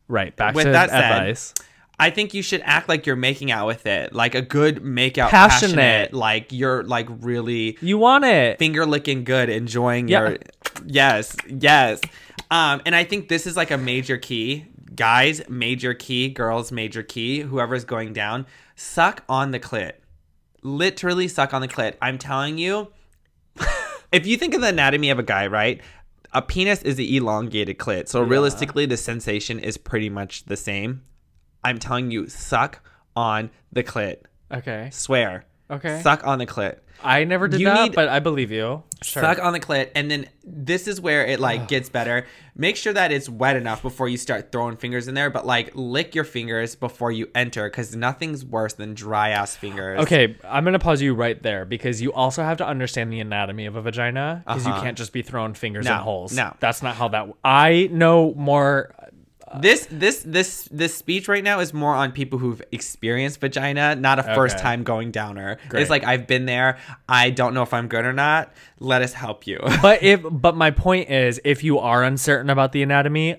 [0.06, 1.54] Right, back With to that said, advice.
[1.98, 5.16] I think you should act like you're making out with it, like a good make
[5.16, 5.76] out, Passionate.
[5.76, 8.58] passionate, like you're like really You want it.
[8.58, 10.28] finger licking good, enjoying Yeah.
[10.28, 10.38] your.
[10.84, 12.02] Yes, yes.
[12.50, 15.40] Um, and I think this is like a major key, guys.
[15.48, 16.70] Major key, girls.
[16.70, 17.40] Major key.
[17.40, 18.44] Whoever's going down,
[18.76, 19.92] suck on the clit.
[20.62, 21.94] Literally suck on the clit.
[22.02, 22.88] I'm telling you.
[24.12, 25.80] if you think of the anatomy of a guy, right?
[26.34, 28.08] A penis is the elongated clit.
[28.08, 31.02] So realistically, the sensation is pretty much the same.
[31.62, 32.80] I'm telling you, suck
[33.14, 34.22] on the clit.
[34.50, 34.88] Okay.
[34.92, 35.44] Swear.
[35.72, 36.00] Okay.
[36.02, 36.78] Suck on the clit.
[37.04, 38.84] I never did You that, but I believe you.
[39.02, 39.22] Sure.
[39.24, 42.26] Suck on the clit, and then this is where it like gets better.
[42.54, 45.72] Make sure that it's wet enough before you start throwing fingers in there, but like
[45.74, 49.98] lick your fingers before you enter, because nothing's worse than dry ass fingers.
[50.02, 53.66] Okay, I'm gonna pause you right there because you also have to understand the anatomy
[53.66, 54.82] of a vagina because you Uh-huh.
[54.82, 56.36] can't just be throwing fingers No, in holes.
[56.36, 56.54] no.
[56.60, 57.28] that's not how that.
[57.42, 58.94] I know more.
[59.60, 64.18] This this this this speech right now is more on people who've experienced vagina, not
[64.18, 64.62] a first Okay.
[64.62, 65.58] time going downer.
[65.68, 65.82] Great.
[65.82, 66.78] It's like I've been there.
[67.08, 68.52] I don't know if I'm good or not.
[68.78, 69.58] Let us help you.
[69.82, 73.36] But if but my point is, if you are uncertain about the anatomy,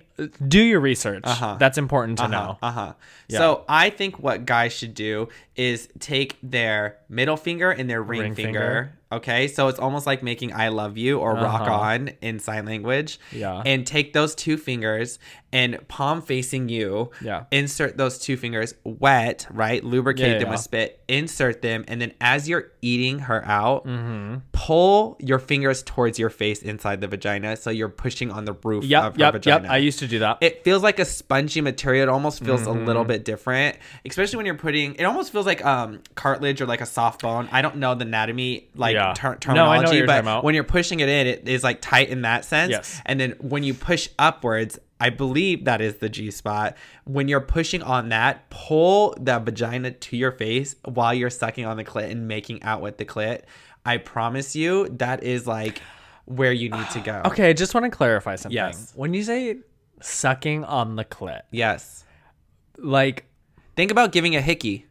[0.47, 1.23] do your research.
[1.25, 1.57] Uh-huh.
[1.59, 2.57] That's important to know.
[2.61, 2.93] Uh huh.
[3.27, 3.37] Yeah.
[3.39, 8.21] So I think what guys should do is take their middle finger and their ring,
[8.21, 8.59] Ring finger.
[8.59, 8.93] finger.
[9.17, 11.73] Okay, so it's almost like making "I love you" or "rock Uh-huh.
[11.73, 13.19] on" in sign language.
[13.31, 13.61] Yeah.
[13.65, 15.19] And take those two fingers
[15.51, 17.11] and palm facing you.
[17.21, 17.43] Yeah.
[17.51, 19.83] Insert those two fingers wet, right?
[19.83, 20.51] Lubricate Yeah, them yeah.
[20.51, 20.99] with spit.
[21.07, 24.35] Insert them, and then as you're eating her out, Mm-hmm.
[24.51, 28.83] pull your fingers towards your face inside the vagina, so you're pushing on the roof
[28.83, 29.71] Yep, of her yep, vagina yep.
[29.71, 30.37] I used to do that.
[30.41, 32.03] it feels like a spongy material.
[32.03, 32.85] It almost feels a Mm-hmm.
[32.85, 34.95] little bit different, especially when you're putting.
[34.95, 37.47] It almost feels like um cartilage or like a soft bone.
[37.51, 39.13] I don't know the anatomy like Yeah.
[39.15, 41.63] ter- No, I know what terminology, you're but when you're pushing it in, it is
[41.63, 42.71] like tight in that sense.
[42.71, 43.01] Yes.
[43.05, 44.79] And then when you push upwards.
[45.01, 46.77] I believe that is the G spot.
[47.03, 51.75] When you're pushing on that, pull the vagina to your face while you're sucking on
[51.75, 53.41] the clit and making out with the clit.
[53.85, 55.81] I promise you, that is like
[56.23, 57.21] where you need to go.
[57.25, 58.55] okay, I just want to clarify something.
[58.55, 58.93] Yes.
[58.95, 59.57] When you say
[59.99, 62.05] sucking on the clit, Yes.
[62.77, 63.25] like,
[63.75, 64.85] Think about giving a hickey.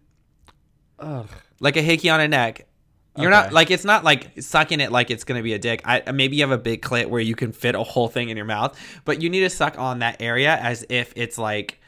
[0.99, 1.29] ugh,
[1.61, 2.67] like a hickey on a neck.
[3.17, 5.83] You're not like it's not like sucking it like it's gonna be a dick.
[5.85, 8.37] I maybe you have a big clit where you can fit a whole thing in
[8.37, 11.79] your mouth, but you need to suck on that area as if it's like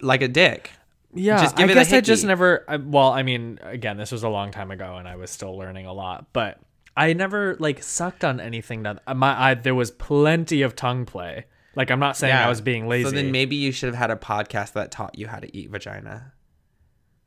[0.00, 0.70] like a dick.
[1.14, 2.64] Yeah, Just give I it a guess I just never.
[2.68, 5.56] I, well, I mean, again, this was a long time ago, and I was still
[5.56, 6.26] learning a lot.
[6.34, 6.60] But
[6.94, 9.50] I never like sucked on anything that uh, my.
[9.50, 11.46] I, there was plenty of tongue play.
[11.74, 13.08] Like I'm not saying I was being lazy.
[13.08, 15.70] So then maybe you should have had a podcast that taught you how to eat
[15.70, 16.32] vagina.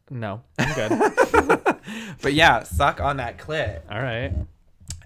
[0.10, 1.59] no, I'm good.
[2.22, 4.34] But yeah, suck on that clit All right.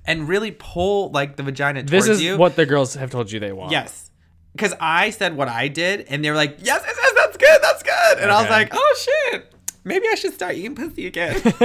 [0.05, 2.37] and really pull like the vagina towards This is you.
[2.37, 3.71] what the girls have told you they want.
[3.71, 4.11] Yes.
[4.53, 7.59] Because I said what I did, and they were like, yes, yes, yes, that's good,
[7.63, 8.19] that's good.
[8.19, 8.53] And I was Okay.
[8.53, 8.95] like, oh
[9.31, 9.51] shit,
[9.83, 11.41] maybe I should start eating pussy again.
[11.43, 11.57] Just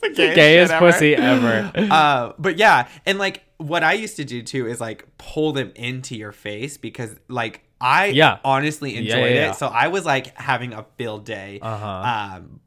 [0.00, 0.92] the gayest, Gayest shit ever.
[0.92, 1.72] pussy ever.
[1.92, 5.72] Uh, but yeah, and like what I used to do too is like pull them
[5.74, 8.38] into your face because like I Yeah.
[8.44, 9.50] honestly enjoyed yeah, yeah.
[9.50, 9.56] it.
[9.56, 11.58] So I was like having a field day.
[11.60, 12.36] Uh-huh.
[12.38, 12.60] Um,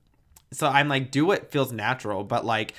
[0.52, 2.74] so I'm like, do what feels natural, but like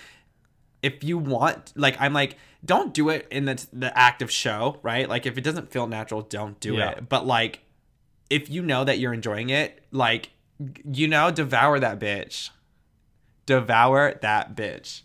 [0.83, 4.79] if you want like i'm like don't do it in the the act of show
[4.83, 6.93] right like if it doesn't feel natural don't do Yeah.
[6.93, 7.59] it but like
[8.31, 10.31] if you know that you're enjoying it like
[10.91, 12.49] you know devour that bitch
[13.45, 15.03] devour that bitch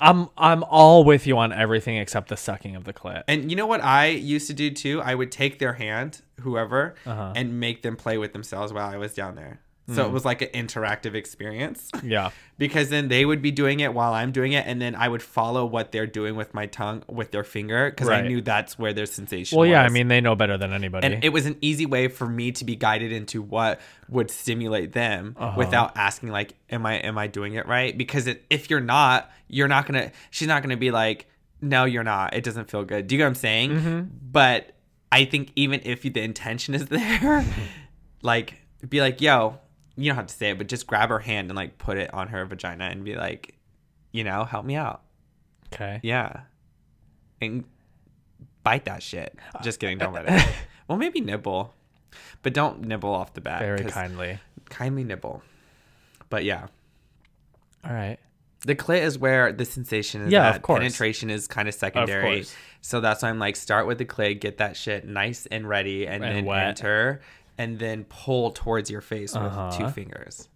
[0.00, 3.22] I'm I'm all with you on everything except the sucking of the clit.
[3.28, 6.96] and you know what i used to do too i would take their hand whoever
[7.06, 7.32] Uh-huh.
[7.36, 9.60] and make them play with themselves while i was down there
[9.94, 12.30] so it was like an interactive experience Yeah.
[12.58, 15.22] because then they would be doing it while I'm doing it, and then I would
[15.22, 18.92] follow what they're doing with my tongue, with their finger, because I knew that's where
[18.92, 19.58] their sensation.
[19.58, 19.82] Well, yeah.
[19.82, 21.06] I mean, they know better than anybody.
[21.06, 24.92] and it was an easy way for me to be guided into what would stimulate
[24.92, 25.54] them Uh-huh.
[25.56, 29.30] without asking, like, "Am I am I doing it right?" Because it, if you're not,
[29.48, 30.10] you're not gonna.
[30.30, 31.26] She's not gonna be like,
[31.60, 32.34] "No, you're not.
[32.34, 33.70] It doesn't feel good." Do you get what I'm saying?
[33.70, 34.00] Mm-hmm.
[34.32, 34.72] But
[35.12, 37.44] I think even if the intention is there,
[38.22, 38.54] like,
[38.88, 39.58] be like, "Yo."
[39.96, 42.12] You don't have to say it, but just grab her hand and like put it
[42.14, 43.56] on her vagina and be like,
[44.12, 45.02] you know, help me out.
[45.72, 46.00] okay.
[46.02, 46.40] Yeah.
[47.40, 47.64] And
[48.62, 49.36] bite that shit.
[49.62, 49.98] Just kidding.
[49.98, 50.48] Don't let it.
[50.88, 51.74] well, maybe nibble,
[52.42, 53.60] but don't nibble off the bat.
[53.60, 54.38] Very kindly.
[54.68, 55.42] Kindly nibble.
[56.28, 56.68] But yeah,
[57.84, 58.18] All right.
[58.66, 60.32] the clit is where the sensation is.
[60.32, 60.56] Yeah, at.
[60.56, 60.78] of course.
[60.80, 62.36] Penetration is kind of secondary.
[62.36, 62.54] course.
[62.82, 66.06] So that's why I'm like, start with the clit, get that shit nice and ready,
[66.06, 66.66] and, And then wet.
[66.68, 67.20] enter,
[67.60, 69.70] and then pull towards your face with Uh-huh.
[69.76, 70.48] two fingers.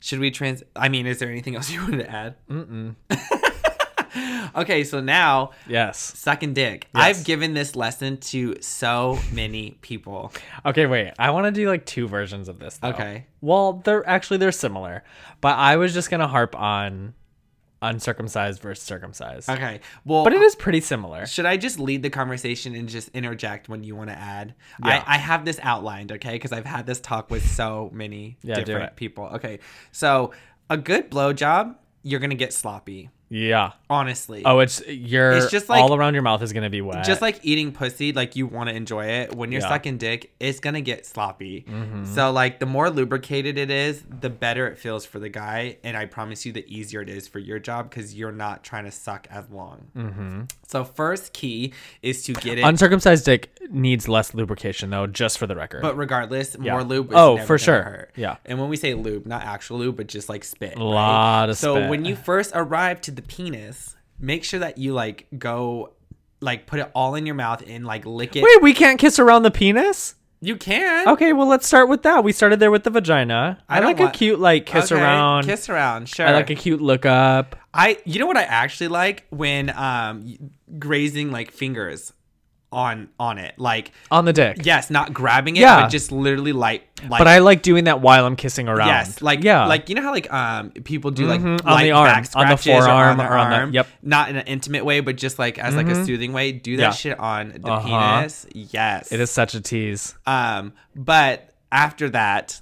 [0.00, 0.62] Should we trans?
[0.76, 2.34] I mean, is there anything else you wanted to add?
[2.48, 2.94] Mm-mm.
[4.56, 5.98] okay, so now Yes.
[5.98, 6.88] sucking dick.
[6.94, 7.04] Yes.
[7.18, 10.32] I've given this lesson to so many people.
[10.66, 11.12] Okay, wait.
[11.18, 12.78] I want to do like two versions of this.
[12.78, 12.88] Though.
[12.90, 13.26] Okay.
[13.40, 15.02] Well, they're actually they're similar,
[15.40, 17.14] but I was just gonna harp on
[17.82, 19.50] uncircumcised versus circumcised.
[19.50, 19.80] Okay.
[20.04, 21.26] Well, But it is pretty similar.
[21.26, 24.54] Should I just lead the conversation and just interject when you want to add?
[24.84, 25.04] Yeah.
[25.06, 26.32] I, I have this outlined, okay?
[26.32, 29.24] Because I've had this talk with so many Yeah, different people.
[29.34, 29.58] Okay.
[29.90, 30.32] So,
[30.70, 33.72] a good blowjob, you're going to get sloppy, Yeah.
[33.88, 34.42] honestly.
[34.44, 37.04] Oh, it's you're It's just like- all around your mouth is gonna be wet.
[37.04, 39.34] just like eating pussy, like you want to enjoy it.
[39.34, 39.68] When you're Yeah.
[39.68, 41.64] sucking dick, it's gonna get sloppy.
[41.68, 42.04] Mm-hmm.
[42.14, 45.96] So like the more lubricated it is, the better it feels for the guy, and
[45.96, 48.90] I promise you, the easier it is for your job because you're not trying to
[48.90, 49.86] suck as long.
[49.96, 50.40] Mm-hmm.
[50.66, 52.62] So first key is to get it.
[52.62, 55.82] uncircumcised dick needs less lubrication though, just for the record.
[55.82, 56.72] but regardless, Yeah.
[56.72, 57.10] more lube.
[57.10, 57.82] Is Oh, for sure.
[57.82, 58.10] Hurt.
[58.16, 58.36] Yeah.
[58.46, 60.76] And when we say lube, not actual lube, but just like spit.
[60.76, 61.90] A lot of So spit.
[61.90, 65.92] when you first arrive to the penis, make sure that you like go,
[66.40, 68.42] like put it all in your mouth and like lick it.
[68.42, 70.14] Wait, we can't kiss around the penis?
[70.44, 71.06] You can.
[71.08, 72.24] Okay, well let's start with that.
[72.24, 73.58] We started there with the vagina.
[73.68, 75.44] I, I like want- a cute like kiss Okay, around.
[75.44, 76.08] Kiss around.
[76.08, 76.26] Sure.
[76.26, 77.54] I like a cute look up.
[77.72, 77.98] I.
[78.04, 80.36] You know what I actually like when um
[80.80, 82.12] grazing like fingers
[82.72, 83.54] on on it.
[83.58, 84.58] Like On the dick.
[84.62, 85.82] yes, not grabbing it, Yeah.
[85.82, 87.18] but just literally like like.
[87.18, 88.88] But I like doing that while I'm kissing around.
[88.88, 91.90] Yes, like yeah, like you know how like um people do like Mhm, on the
[91.92, 93.86] arm, on the scratches or forearm, on, or on the- arm, yep.
[94.02, 96.52] not in an intimate way, but just like as like a soothing way.
[96.52, 96.90] Do that Yeah.
[96.92, 98.18] shit on the Uh-huh.
[98.18, 98.46] penis.
[98.54, 100.14] Yes, it is such a tease.
[100.26, 102.60] Um, but after that,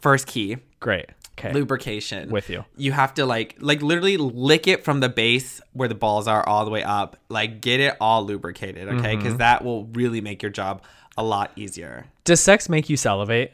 [0.00, 1.06] first key Great.
[1.38, 1.52] Okay.
[1.52, 2.64] lubrication With you.
[2.76, 6.46] You have to like like literally lick it from the base where the balls are
[6.46, 7.16] all the way up.
[7.28, 9.16] Like get it all lubricated, okay?
[9.16, 9.38] Because Mm-hmm.
[9.38, 10.82] that will really make your job
[11.16, 12.06] a lot easier.
[12.24, 13.52] Does sex make you salivate?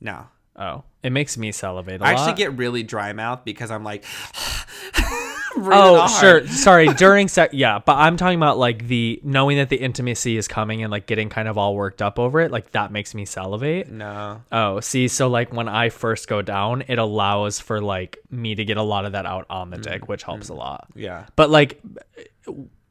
[0.00, 0.26] No.
[0.56, 2.18] Oh, it makes me salivate a I lot.
[2.18, 4.04] I actually get really dry mouth because I'm like
[5.56, 6.46] Oh, sure.
[6.46, 6.88] Sorry.
[6.94, 10.82] During sex, yeah, but I'm talking about like the knowing that the intimacy is coming
[10.82, 12.50] and like getting kind of all worked up over it.
[12.50, 13.90] Like that makes me salivate.
[13.90, 14.42] No.
[14.52, 18.64] Oh, see, so like when I first go down, it allows for like me to
[18.64, 20.88] get a lot of that out on the dick, which helps a lot.
[20.94, 21.26] Yeah.
[21.36, 21.80] But like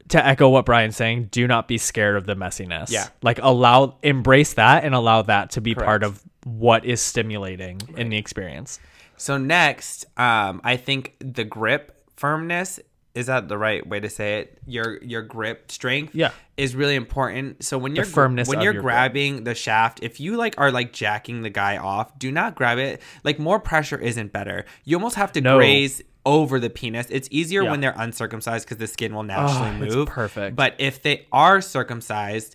[0.08, 2.90] to echo what Brian's saying, do not be scared of the messiness.
[2.90, 3.08] Yeah.
[3.22, 8.08] Like allow embrace that and allow that to be part of what is stimulating in
[8.08, 8.80] the experience.
[9.16, 12.80] So next, um, I think the grip firmness
[13.14, 14.58] is that the right way to say it?
[14.66, 16.30] Your your grip strength, Yeah.
[16.56, 17.64] is really important.
[17.64, 18.92] So when you're firmness when you're your grip.
[18.94, 22.78] grabbing the shaft, if you like are like jacking the guy off, do not grab
[22.78, 23.02] it.
[23.24, 24.66] Like more pressure isn't better.
[24.84, 25.56] You almost have to No.
[25.56, 27.06] graze over the penis.
[27.10, 27.70] It's easier Yeah.
[27.70, 30.08] when they're uncircumcised because the skin will naturally Oh, move.
[30.08, 30.54] perfect.
[30.54, 32.54] But if they are circumcised,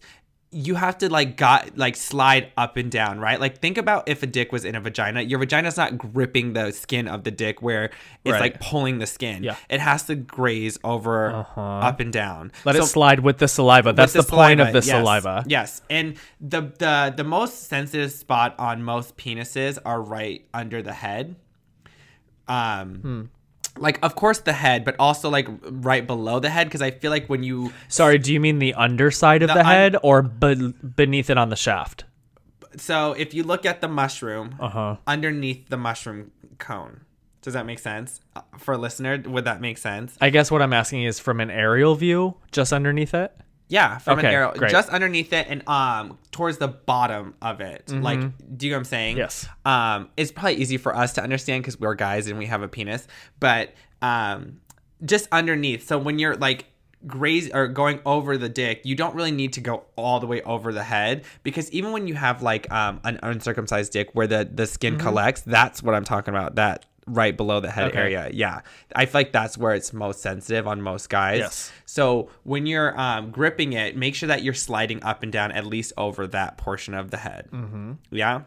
[0.54, 3.40] you have to like got like slide up and down, right?
[3.40, 5.22] Like think about if a dick was in a vagina.
[5.22, 7.86] Your vagina's not gripping the skin of the dick where
[8.24, 8.42] it's Right.
[8.42, 9.44] like pulling the skin.
[9.44, 9.56] Yeah.
[9.70, 11.62] It has to graze over Uh-huh.
[11.62, 12.52] up and down.
[12.66, 13.94] Let So- it slide with the saliva.
[13.94, 15.44] That's the, point of the yes, saliva.
[15.48, 20.94] Yes, and the the the most sensitive spot on most penises are right under the
[20.94, 21.36] head.
[22.48, 23.22] Um, Hmm.
[23.78, 27.12] Like of course the head, but also like right below the head because I feel
[27.12, 30.22] like when you Sorry, do you mean the underside of The the, un- head or
[30.22, 32.06] be- beneath it on the shaft?
[32.76, 34.96] so if you look at the mushroom Uh huh.
[35.08, 37.02] underneath the mushroom cone.
[37.42, 39.22] Does that make sense Uh, for a listener?
[39.26, 40.18] Would that make sense?
[40.22, 43.36] I guess what I'm asking is from an aerial view, just underneath it.
[43.74, 44.70] Yeah, from an arrow, great.
[44.70, 47.90] just underneath it and um towards the bottom of it.
[47.90, 48.20] Like,
[48.58, 49.16] do you know what I'm saying?
[49.16, 49.22] Mm-hmm.
[49.22, 49.48] Yes.
[49.66, 52.68] Um, it's probably easy for us to understand because we're guys and we have a
[52.68, 53.08] penis,
[53.40, 54.60] but um,
[55.04, 55.88] just underneath.
[55.88, 56.66] So when you're like
[57.08, 60.42] graze or going over the dick, you don't really need to go all the way
[60.44, 64.48] over the head because even when you have like um an uncircumcised dick where the
[64.54, 66.56] the skin collects, that's what I'm talking about.
[66.56, 67.90] That right below the head.
[67.90, 67.98] Okay.
[67.98, 68.30] area.
[68.34, 68.62] Yeah,
[68.96, 71.40] I feel like that's where it's most sensitive on most guys.
[71.40, 71.72] Yes.
[71.86, 75.66] So when you're um, gripping it, make sure that you're sliding up and down at
[75.66, 77.50] least over that portion of the head.
[77.52, 77.94] Mm-hmm.
[78.12, 78.42] Yeah.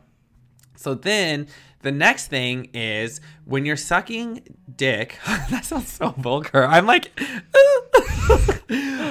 [0.77, 1.49] So then
[1.83, 4.43] the next thing is when you're sucking
[4.75, 5.19] dick.
[5.51, 6.67] that sounds so vulgar.
[6.67, 7.19] I'm like,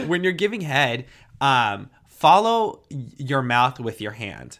[0.07, 1.05] when you're giving head,
[1.41, 4.59] um, follow your mouth with your hand.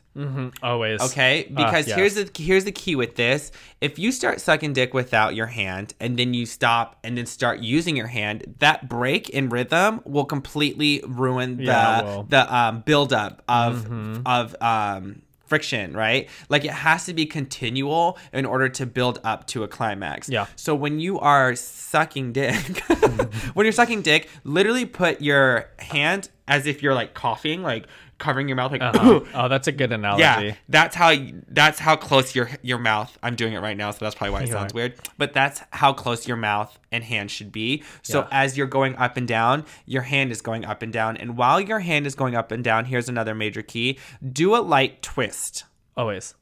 [0.63, 1.01] Always.
[1.01, 1.97] Okay, Uh, because yes.
[1.97, 3.51] here's the here's the key with this.
[3.81, 7.59] If you start sucking dick without your hand and then you stop and then start
[7.59, 12.01] using your hand, that break in rhythm will completely ruin the Yeah.
[12.01, 12.29] Mm-hmm.
[12.29, 13.87] the um, buildup of
[14.25, 16.29] of um friction, right?
[16.49, 20.29] Like it has to be continual in order to build up to a climax.
[20.29, 20.47] Yeah.
[20.55, 22.79] So when you are sucking dick,
[23.53, 28.47] when you're sucking dick, literally put your hand as if you're like coughing, like covering
[28.47, 29.19] your mouth, like Uh-huh.
[29.33, 30.21] oh, that's a good analogy.
[30.23, 31.13] yeah, that's how
[31.47, 33.17] that's how close your your mouth.
[33.21, 34.75] I'm doing it right now, so that's probably why it You sounds are.
[34.75, 34.93] weird.
[35.17, 37.83] But that's how close your mouth and hand should be.
[38.03, 38.27] So Yeah.
[38.31, 41.59] as you're going up and down, your hand is going up and down, and while
[41.59, 43.99] your hand is going up and down, here's another major key:
[44.31, 45.65] do a light twist.
[45.97, 46.33] Always.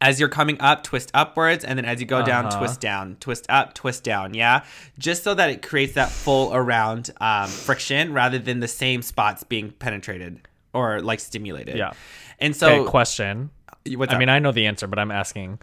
[0.00, 2.58] As you're coming up, twist upwards, and then as you go down, Uh-huh.
[2.58, 4.34] twist down, twist up, twist down.
[4.34, 4.64] Yeah,
[4.98, 9.44] just so that it creates that full around um, friction rather than the same spots
[9.44, 10.40] being penetrated
[10.74, 11.76] or like stimulated.
[11.76, 11.92] Yeah.
[12.38, 13.50] And so, Okay, question.
[13.86, 15.58] I mean, I know the answer, but I'm asking.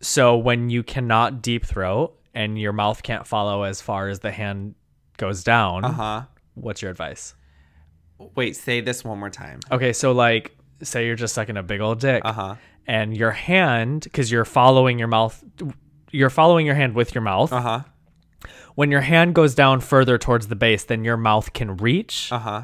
[0.00, 4.30] So when you cannot deep throat and your mouth can't follow as far as the
[4.32, 4.74] hand
[5.18, 6.22] goes down, uh huh.
[6.54, 7.34] what's your advice?
[8.34, 9.60] Wait, say this one more time.
[9.70, 12.54] Okay, so like, say you're just sucking a big old dick, Uh huh.
[12.86, 15.42] and your hand, because you're following your mouth,
[16.10, 17.52] you're following your hand with your mouth.
[17.52, 17.80] Uh huh.
[18.74, 22.38] When your hand goes down further towards the base than your mouth can reach, Uh
[22.38, 22.62] huh.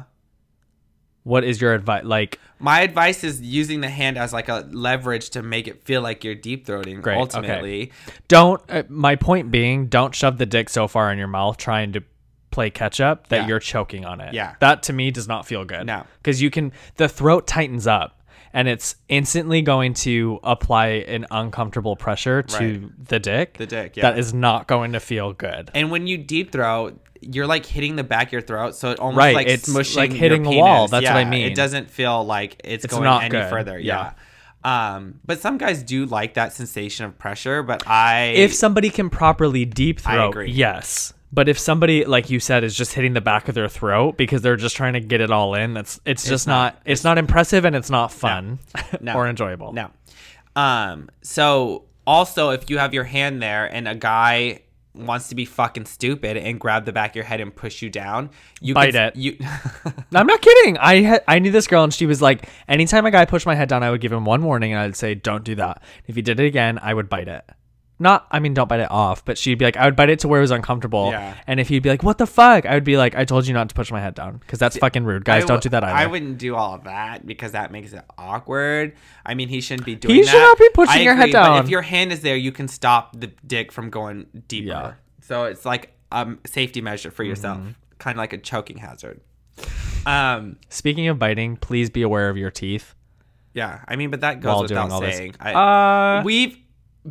[1.29, 2.03] What is your advice?
[2.03, 6.01] Like, My advice is using the hand as like a leverage to make it feel
[6.01, 7.01] like you're deep throating.
[7.01, 7.19] Great, okay.
[7.21, 7.91] Ultimately,
[8.27, 8.61] don't.
[8.67, 12.01] Uh, my point being, don't shove the dick so far in your mouth trying to
[12.51, 13.47] play catch up that Yeah.
[13.47, 14.33] you're choking on it.
[14.33, 14.55] Yeah.
[14.59, 15.85] that to me does not feel good.
[15.85, 16.03] No.
[16.17, 16.73] because you can.
[16.95, 18.18] The throat tightens up.
[18.53, 23.05] And it's instantly going to apply an uncomfortable pressure to Right.
[23.07, 23.57] the dick.
[23.57, 24.09] The dick, yeah.
[24.09, 25.69] That is not going to feel good.
[25.75, 28.99] and when you deep throat, you're like hitting the back of your throat, so it
[28.99, 30.87] almost Right, like it's smushing like hitting a wall.
[30.87, 31.45] That's what I mean.
[31.51, 33.49] It doesn't feel like it's, It's going any good.
[33.49, 33.77] further.
[33.77, 34.13] Yeah.
[34.65, 34.95] Yeah.
[34.95, 37.61] Um, but some guys do like that sensation of pressure.
[37.63, 41.13] But I, if somebody can properly deep throat, yes.
[41.31, 44.41] But if somebody, like you said, is just hitting the back of their throat because
[44.41, 47.17] they're just trying to get it all in, that's it's just not- not, it's not
[47.19, 48.57] impressive and it's not fun
[49.01, 49.13] No.
[49.13, 49.71] or enjoyable.
[49.73, 49.91] No.
[50.55, 54.61] Um, so also if you have your hand there and a guy
[54.95, 57.91] wants to be fucking stupid and grab the back of your head and push you
[57.91, 59.15] down, you Bite can, it.
[59.15, 59.37] You
[60.13, 60.77] I'm not kidding.
[60.79, 63.53] I had I knew this girl and she was like, anytime a guy pushed my
[63.55, 65.83] head down, I would give him one warning and I'd say, don't do that.
[66.07, 67.47] If he did it again, I would bite it.
[68.01, 70.19] Not, I mean, don't bite it off, but she'd be like, I would bite it
[70.19, 71.11] to where it was uncomfortable.
[71.11, 71.35] Yeah.
[71.47, 72.65] And if he'd be like, what the fuck?
[72.65, 74.77] I would be like, I told you not to push my head down because that's
[74.77, 75.25] fucking rude.
[75.25, 75.93] Guys, I don't do that either.
[75.97, 78.93] I wouldn't do all of that because that makes it awkward.
[79.25, 80.29] I mean, he shouldn't be doing He that.
[80.31, 81.63] should not be pushing I your head agree, But down.
[81.65, 84.67] if your hand is there, you can stop the dick from going deeper.
[84.69, 84.93] Yeah.
[85.21, 87.71] So it's like a safety measure for yourself, Mm-hmm.
[87.97, 89.19] kind of like a choking hazard.
[90.05, 90.55] Um.
[90.69, 92.95] Speaking of biting, please be aware of your teeth.
[93.53, 93.81] Yeah.
[93.87, 95.17] I mean, but that goes While without all this.
[95.17, 95.35] saying.
[95.39, 95.53] I,
[96.19, 96.57] Uh, we've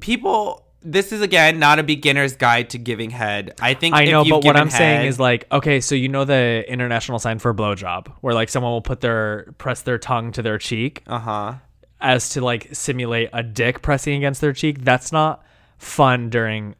[0.00, 3.54] people this is again not a beginner's guide to giving head.
[3.60, 6.64] I think I know, but what I'm saying is like, okay, so you know the
[6.68, 10.58] international sign for blowjob, where like someone will put their press their tongue to their
[10.58, 11.54] cheek uh huh.
[12.00, 14.84] as to like simulate a dick pressing against their cheek.
[14.84, 15.44] That's not
[15.78, 16.74] fun during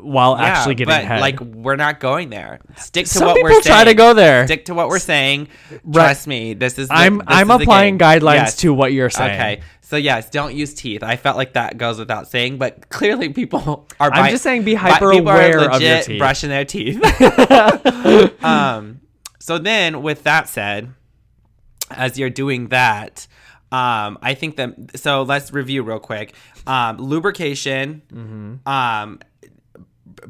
[0.00, 1.20] while actually getting but head.
[1.20, 2.60] like we're not going there.
[2.76, 3.74] Stick to Some what we're people saying.
[3.74, 4.46] try to go there.
[4.46, 5.48] Stick to what we're saying.
[5.84, 5.92] Right.
[6.04, 6.54] Trust me.
[6.54, 6.88] This is.
[6.88, 8.56] The, I'm this I'm is applying guidelines Yes.
[8.56, 9.32] to what you're saying.
[9.34, 11.02] Okay, so yes, don't use teeth.
[11.02, 14.10] I felt like that goes without saying, but clearly people are.
[14.12, 16.18] I'm just saying be bi- people are hyper-aware of your teeth.
[16.18, 17.00] brushing their teeth.
[18.44, 19.00] um,
[19.38, 20.92] so then, with that said,
[21.90, 23.26] as you're doing that,
[23.72, 24.98] um, I think that.
[24.98, 26.34] So let's review real quick.
[26.66, 28.02] Um, lubrication.
[28.12, 28.68] Mm-hmm.
[28.68, 29.20] Um,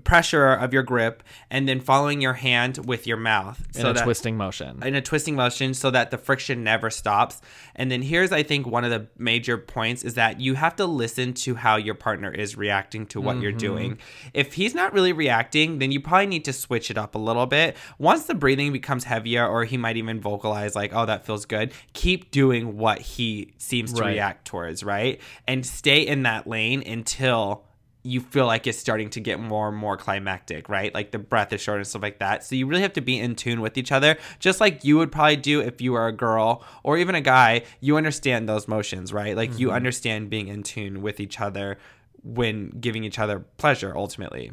[0.05, 4.05] pressure of your grip and then following your hand with your mouth In a that
[4.05, 4.83] twisting motion.
[4.83, 7.41] in a twisting motion so that the friction never stops.
[7.75, 10.87] And then here's I think one of the major points is that you have to
[10.87, 13.59] listen to how your partner is reacting to what you're mm-hmm.
[13.59, 13.99] doing.
[14.35, 17.47] If he's not really reacting, then you probably need to switch it up a little
[17.47, 17.77] bit.
[17.99, 21.73] Once the breathing becomes heavier or he might even vocalize like, "Oh, that feels good."
[21.93, 24.15] Keep doing what he seems to Right.
[24.15, 25.21] react towards, right?
[25.47, 27.66] And stay in that lane until
[28.07, 30.95] you feel like it's starting to get more and more climactic, right?
[30.95, 32.45] Like the breath is short and stuff like that.
[32.45, 35.11] So you really have to be in tune with each other, just like you would
[35.11, 37.63] probably do if you were a girl or even a guy.
[37.81, 39.37] You understand those motions, right?
[39.37, 41.79] Like you understand being in tune with each other
[42.23, 44.53] when giving each other pleasure ultimately.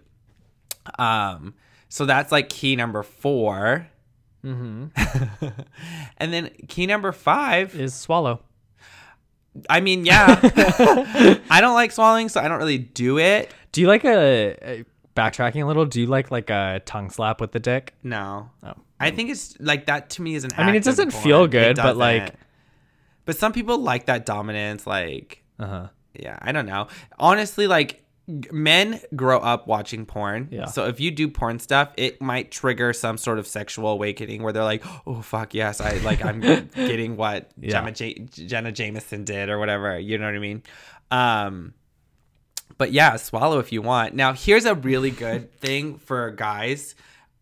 [0.97, 1.53] Um,
[1.89, 3.87] so that's like key number 4
[4.45, 5.47] Mm-hmm.
[6.17, 8.41] and then key number five is swallow.
[9.69, 10.39] I mean, yeah.
[11.49, 13.51] I don't like swallowing, so I don't really do it.
[13.71, 14.85] Do you like a, a
[15.15, 15.85] backtracking a little?
[15.85, 17.93] Do you like like a tongue slap with the dick?
[18.03, 18.49] No.
[18.63, 18.73] Oh.
[18.99, 21.75] I think it's like that to me is an I mean, it doesn't feel good,
[21.75, 22.39] but, like- doesn't.
[23.25, 25.87] But some people like that dominance, like Uh huh.
[26.13, 26.87] yeah, I don't know.
[27.17, 30.47] Honestly, like men grow up watching porn.
[30.51, 30.65] Yeah.
[30.65, 34.53] So if you do porn stuff, it might trigger some sort of sexual awakening where
[34.53, 36.39] they're like, "Oh fuck, yes, I like I'm
[36.75, 37.71] getting what Yeah.
[37.71, 40.63] Gemma J- Jenna Jameson did or whatever." You know what I mean?
[41.11, 41.73] Um
[42.77, 44.15] but yeah, swallow if you want.
[44.15, 46.95] Now, here's a really good thing for guys.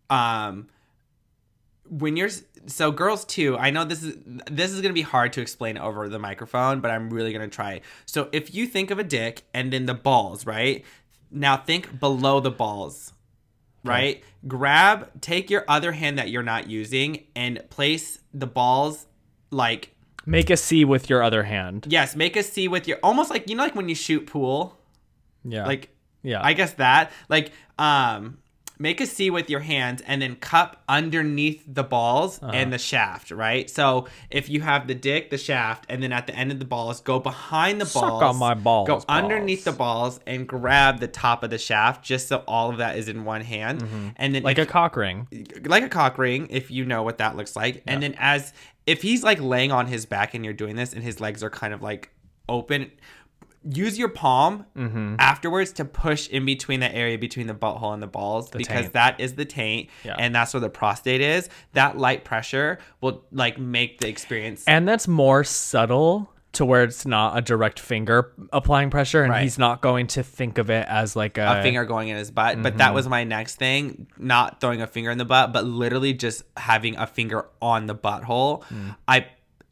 [0.10, 0.68] Um
[1.90, 2.30] when you're
[2.68, 4.16] so girls too i know this is
[4.50, 7.48] this is going to be hard to explain over the microphone but i'm really going
[7.48, 10.84] to try so if you think of a dick and then the balls right
[11.32, 13.14] now think below the balls
[13.84, 19.08] right grab take your other hand that you're not using and place the balls
[19.50, 21.88] like Make a C with your other hand.
[21.90, 24.78] yes make a c with your almost like you know like when you shoot pool
[25.44, 25.66] Yeah.
[25.66, 25.90] like
[26.22, 26.40] yeah.
[26.44, 28.38] I guess that like um
[28.82, 32.52] make a C with your hands and then cup underneath the balls Uh-huh.
[32.54, 33.70] and the shaft, right?
[33.70, 36.66] So if you have the dick, the shaft, and then at the end of the
[36.66, 38.24] balls, go behind the Suck balls.
[38.24, 39.06] on my balls, Go balls.
[39.08, 42.98] underneath the balls and grab the top of the shaft just so all of that
[42.98, 43.82] is in one hand.
[44.18, 44.46] And then Mm-hmm.
[44.46, 45.28] like if- a cock ring.
[45.66, 48.54] like a cock ring if you know what that looks like and then as
[48.88, 51.50] if he's like laying on his back and you're doing this and his legs are
[51.52, 52.10] kind of like
[52.50, 52.92] open
[53.64, 55.16] use your palm Mm-hmm.
[55.20, 58.94] afterwards to push in between the area between the butthole and the balls because taint.
[58.94, 60.16] that is the taint Yeah.
[60.18, 64.88] and that's where the prostate is that light pressure will like make the experience And
[64.88, 69.44] that's more subtle to where it's not a direct finger applying pressure and Right.
[69.44, 72.30] he's not going to think of it as like a, a finger going in his
[72.32, 72.62] butt.
[72.62, 72.78] But Mm-hmm.
[72.80, 74.08] that was my next thing.
[74.18, 77.96] Not throwing a finger in the butt, but literally just having a finger on the
[77.96, 78.64] butthole.
[78.64, 78.96] Mm.
[79.08, 79.28] I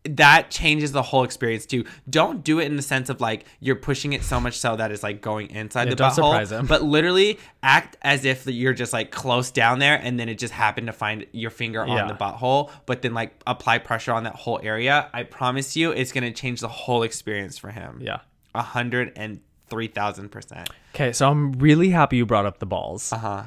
[0.05, 1.83] that changes the whole experience too.
[2.09, 4.91] Don't do it in the sense of like you're pushing it so much so that
[4.91, 6.15] it's like going inside Yeah, the don't butthole.
[6.15, 6.65] surprise him.
[6.67, 10.53] But literally act as if you're just like close down there and then it just
[10.53, 14.35] happened to find your finger on the butthole, but then like apply pressure on that
[14.35, 15.09] whole area.
[15.13, 17.99] I promise you it's gonna change the whole experience for him.
[18.01, 18.19] Yeah.
[18.55, 20.69] A hundred and three thousand percent.
[20.95, 23.11] Okay, so I'm really happy you brought up the balls.
[23.13, 23.43] Uh-huh.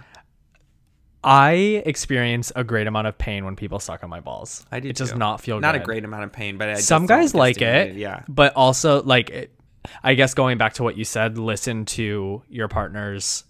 [1.25, 4.67] I experience a great amount of pain when people suck on my balls.
[4.73, 5.19] I do It does too.
[5.19, 5.63] not feel good.
[5.63, 5.83] not good.
[5.83, 9.31] a great amount of pain, but I Some guys like it, Yeah, but also like
[9.31, 9.55] it,
[10.03, 13.45] I guess going back to what you said, listen to your partner's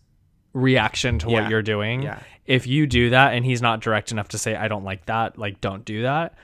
[0.53, 1.41] reaction to Yeah.
[1.43, 2.03] what you're doing.
[2.03, 2.19] Yeah.
[2.45, 5.39] If you do that and he's not direct enough to say I don't like that,
[5.39, 6.35] like don't do that.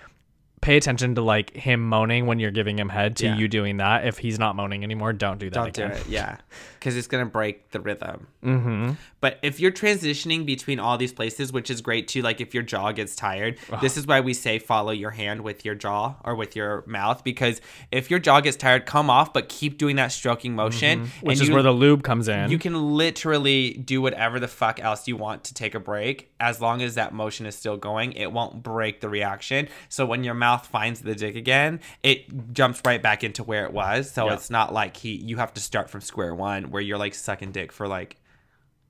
[0.61, 3.36] Pay attention to like him moaning when you're giving him head to Yeah.
[3.36, 4.06] you doing that.
[4.06, 5.90] If he's not moaning anymore, don't do that don't again.
[5.90, 6.06] do it.
[6.09, 6.36] Yeah,
[6.78, 8.26] because it's gonna break the rhythm.
[8.44, 8.92] Mm-hmm.
[9.20, 12.62] But if you're transitioning between all these places, which is great too, like if your
[12.62, 16.34] jaw gets tired, this is why we say follow your hand with your jaw or
[16.36, 20.12] with your mouth because if your jaw gets tired, come off, but keep doing that
[20.12, 21.26] stroking motion, Mm-hmm.
[21.26, 22.50] Which is you- where the lube comes in.
[22.50, 26.61] You can literally do whatever the fuck else you want to take a break as
[26.61, 28.12] long as that motion is still going.
[28.12, 29.68] It won't break the reaction.
[29.88, 33.64] So when your mouth mouth finds the dick again, it jumps right back into where
[33.66, 34.11] it was.
[34.11, 34.34] So Yeah.
[34.34, 37.53] it's not like he you have to start from square one where you're like sucking
[37.53, 38.16] dick for like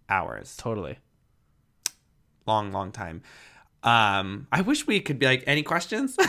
[0.09, 0.57] hours.
[0.57, 0.99] Totally.
[2.47, 3.23] Long, long time.
[3.83, 6.17] Um, I wish we could be like any questions.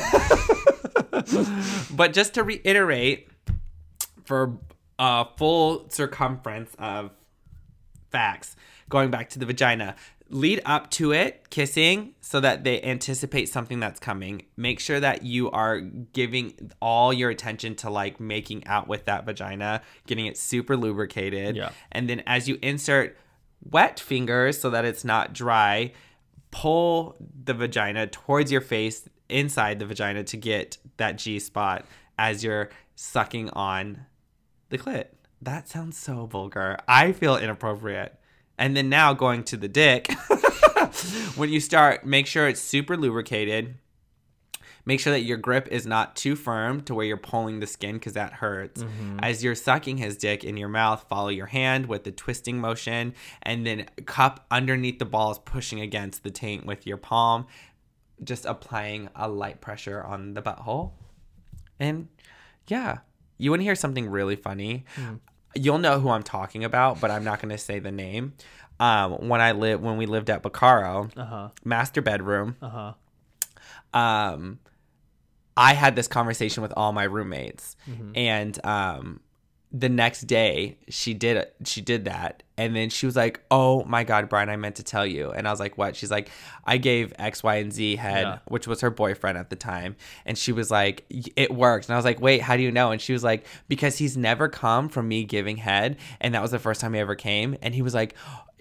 [1.92, 3.28] but just to reiterate,
[4.26, 4.58] for
[5.00, 7.12] a full circumference of
[8.12, 8.56] facts,
[8.90, 9.96] going back to the vagina,
[10.30, 14.44] lead up to it, kissing, so that they anticipate something that's coming.
[14.56, 19.26] Make sure that you are giving all your attention to like making out with that
[19.26, 21.56] vagina, getting it super lubricated.
[21.56, 21.72] Yeah.
[21.92, 23.18] And then as you insert
[23.64, 25.94] wet fingers so that it's not dry,
[26.52, 31.86] pull the vagina towards your face inside the vagina to get that G spot
[32.18, 34.06] as you're sucking on
[34.70, 35.06] the clit.
[35.42, 36.78] That sounds so vulgar.
[36.88, 38.19] I feel inappropriate.
[38.60, 40.12] And then now going to the dick,
[41.36, 43.76] when you start, make sure it's super lubricated.
[44.86, 47.96] Make sure that your grip is not too firm to where you're pulling the skin
[47.96, 48.84] because that hurts.
[48.84, 49.20] Mm-hmm.
[49.22, 53.14] As you're sucking his dick in your mouth, follow your hand with the twisting motion
[53.44, 57.48] and then cup underneath the balls, pushing against the taint with your palm,
[58.24, 60.92] just applying a light pressure on the butthole.
[61.80, 62.10] And
[62.68, 63.00] yeah,
[63.38, 64.84] you want to hear something really funny?
[64.96, 65.16] Hmm.
[65.56, 68.34] You'll know who I'm talking about, but I'm not going to say the name.
[68.80, 71.50] Um, when I live, when we lived at Bacaro, Uh huh.
[71.66, 74.00] master bedroom, Uh huh.
[74.00, 74.60] um,
[75.58, 78.12] I had this conversation with all my roommates, Mm-hmm.
[78.16, 79.20] and um,
[79.72, 81.48] the next day she did.
[81.66, 84.84] She did that, and then she was like, "Oh my god, Brian, I meant to
[84.84, 86.30] tell you." And I was like, "What?" She's like,
[86.66, 88.38] "I gave X, Y, and Z head, Yeah.
[88.48, 89.96] which was her boyfriend at the time,"
[90.26, 91.06] and she was like,
[91.36, 93.46] "It worked." And I was like, "Wait, how do you know?" And she was like,
[93.68, 97.00] "Because he's never come from me giving head, and that was the first time he
[97.00, 98.14] ever came." And he was like.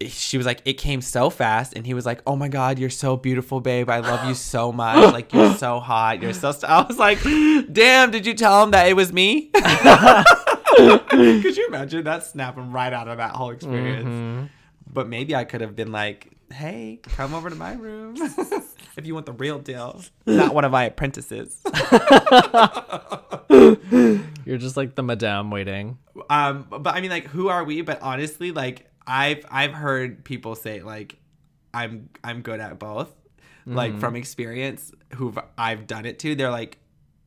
[0.07, 2.89] She was like, it came so fast, and he was like, "Oh my god, you're
[2.89, 3.91] so beautiful, babe.
[3.91, 5.13] I love you so much.
[5.13, 6.23] Like you're so hot.
[6.23, 6.71] You're so." St-.
[6.71, 7.19] I was like,
[7.73, 9.51] "Damn, did you tell him that it was me?"
[11.11, 14.51] Could you imagine that snapping right out of that whole experience?
[14.91, 18.15] But maybe I could have been like, "Hey, come over to my room
[18.97, 21.61] if you want the real deal, not one of my apprentices."
[23.51, 25.99] You're just like the madame waiting.
[26.31, 27.83] um, but I mean, like, who are we?
[27.83, 31.17] But honestly, like, I've I've heard people say like,
[31.75, 33.15] "I'm I'm good at both."
[33.67, 36.79] Like from experience, who I've done it to, they're like,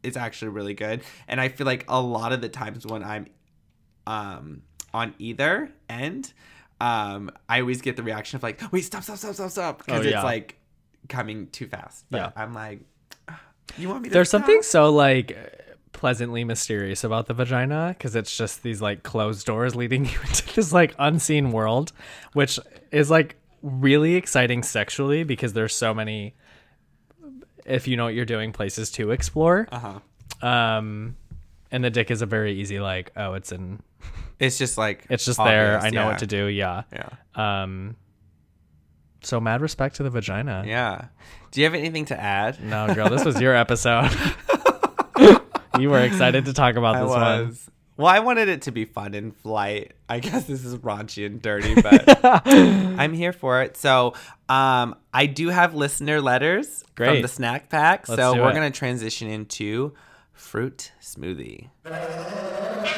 [0.02, 1.02] it's actually really good.
[1.28, 3.28] And I feel like a lot of the times when I'm
[4.12, 4.62] um
[4.94, 6.34] on either end,
[6.82, 10.06] um, I always get the reaction of like, wait, stop, stop, stop, stop, stop, because
[10.06, 10.16] Oh, yeah.
[10.18, 10.58] it's like
[11.08, 12.06] coming too fast.
[12.12, 12.32] But Yeah.
[12.44, 12.80] I'm like,
[13.78, 14.14] you want me to?
[14.14, 14.42] There's stop?
[14.42, 15.28] something so like
[15.94, 20.56] pleasantly mysterious about the vagina because it's just these like closed doors leading you into
[20.56, 21.94] this like unseen world,
[22.34, 22.60] which
[22.92, 26.34] is like really exciting sexually because there's so many
[27.66, 29.68] if you know what you're doing places to explore.
[29.72, 30.00] Uh-huh.
[30.46, 31.16] Um
[31.72, 33.82] and the dick is a very easy like oh it's in
[34.40, 35.76] It's just like it's just there.
[35.76, 36.08] obvious, I know yeah.
[36.08, 36.48] what to do.
[36.48, 36.84] Yeah.
[36.92, 37.10] Yeah.
[37.36, 37.96] Um
[39.22, 40.64] so mad respect to the vagina.
[40.66, 41.06] Yeah.
[41.52, 42.64] Do you have anything to add?
[42.64, 44.10] No, girl, this was your episode.
[45.80, 47.58] you were excited to talk about I this one.
[47.98, 49.94] Well, I wanted it to be fun and light.
[50.10, 53.78] I guess this is raunchy and dirty, but I'm here for it.
[53.78, 54.14] So,
[54.50, 58.10] um, I do have listener letters from the snack pack.
[58.10, 58.54] Let's so we're it.
[58.54, 59.94] gonna transition into
[60.34, 61.70] fruit smoothie.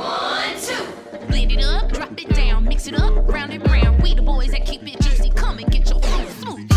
[0.00, 1.26] One, two.
[1.26, 4.02] Blend it up, drop it down, mix it up, round and round.
[4.02, 5.28] We the boys that keep it juicy.
[5.28, 6.70] Come and get your smoothie.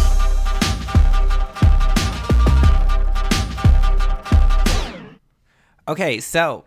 [5.87, 6.65] Okay, so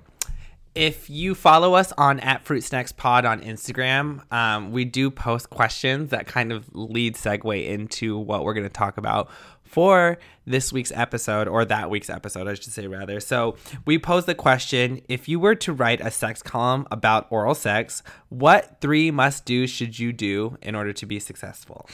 [0.74, 5.50] if you follow us on at Fruit Snacks Pod on Instagram, um, we do post
[5.50, 9.30] questions that kind of lead segue into what we're going to talk about
[9.66, 13.20] for this week's episode or that week's episode, I should say rather.
[13.20, 17.54] So we pose the question: If you were to write a sex column about oral
[17.54, 21.88] sex, what three must do should you do in order to be successful?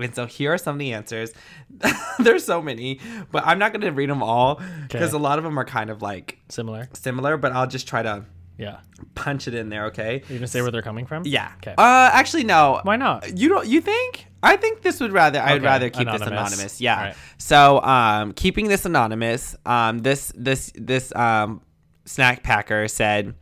[0.00, 1.32] And so here are some of the answers.
[2.20, 3.00] There's so many,
[3.32, 5.16] but I'm not going to read them all because Okay.
[5.16, 6.88] a lot of them are kind of like Similar.
[6.92, 8.24] similar, but I'll just try to
[8.58, 8.78] Yeah.
[9.14, 10.22] punch it in there, okay?
[10.28, 11.22] You gonna say where they're coming from?
[11.24, 11.52] Yeah.
[11.58, 11.74] Okay.
[11.78, 12.80] Uh actually no.
[12.82, 13.38] Why not?
[13.38, 14.26] You don't you think?
[14.42, 16.52] I think this would rather I would Okay, rather keep this anonymous.
[16.52, 16.80] anonymous.
[16.80, 16.96] Yeah.
[16.98, 17.16] Alright.
[17.38, 21.60] So um keeping this anonymous, um this this this um
[22.04, 23.34] snack packer said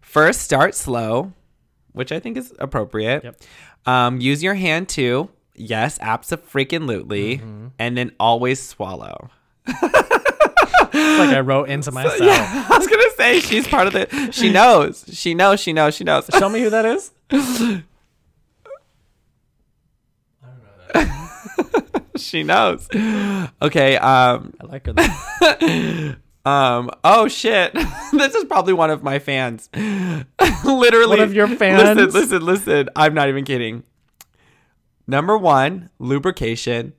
[0.00, 1.32] first start slow,
[1.92, 3.24] which I think is appropriate.
[3.24, 3.40] Yep.
[3.86, 5.28] Um use your hand too.
[5.54, 7.36] Yes, abso-freaking-lutely.
[7.38, 7.66] Mm-hmm.
[7.78, 9.28] And then always swallow.
[10.92, 12.20] It's like I wrote into myself.
[12.20, 14.30] Yeah, I was gonna say she's part of the.
[14.32, 15.04] She knows.
[15.12, 15.60] She knows.
[15.60, 15.94] She knows.
[15.94, 16.28] She knows.
[16.38, 17.10] Show me who that is.
[17.30, 17.36] I
[20.42, 20.54] don't
[20.94, 22.04] know that.
[22.16, 22.88] she knows.
[23.62, 23.96] Okay.
[23.96, 24.54] Um.
[24.60, 24.92] I like her.
[24.92, 26.14] Though.
[26.44, 26.90] Um.
[27.04, 27.72] Oh shit.
[28.12, 29.70] this is probably one of my fans.
[30.64, 31.06] Literally.
[31.06, 31.96] One of your fans?
[31.96, 32.20] Listen.
[32.20, 32.44] Listen.
[32.44, 32.88] Listen.
[32.96, 33.84] I'm not even kidding.
[35.06, 36.94] Number one, lubrication.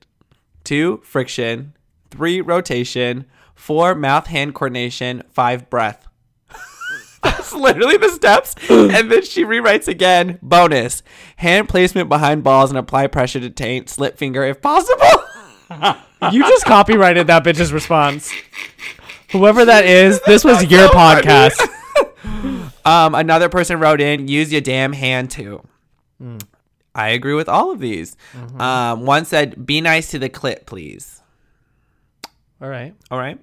[0.64, 1.74] Two, friction.
[2.10, 3.26] Three, rotation.
[3.54, 5.22] Four, mouth hand coordination.
[5.30, 6.06] Five, breath.
[7.22, 8.54] That's literally the steps.
[8.68, 10.38] And then she rewrites again.
[10.42, 11.02] Bonus.
[11.36, 13.88] Hand placement behind balls and apply pressure to taint.
[13.88, 15.24] Slip finger if possible.
[16.32, 18.30] you just copyrighted that bitch's response.
[19.32, 21.60] Whoever that is, this was your podcast.
[22.84, 25.62] Um, another person wrote in, use your damn hand too.
[26.94, 28.14] I agree with all of these.
[28.58, 31.22] Um, one said, be nice to the clit, please.
[32.64, 32.94] All right.
[33.10, 33.38] All right.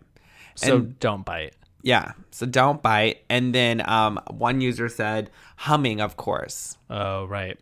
[0.55, 1.53] So And- don't bite.
[1.83, 2.13] Yeah.
[2.31, 3.19] So don't bite.
[3.29, 6.75] And then um, one user said, humming, of course.
[6.89, 7.59] Oh, right.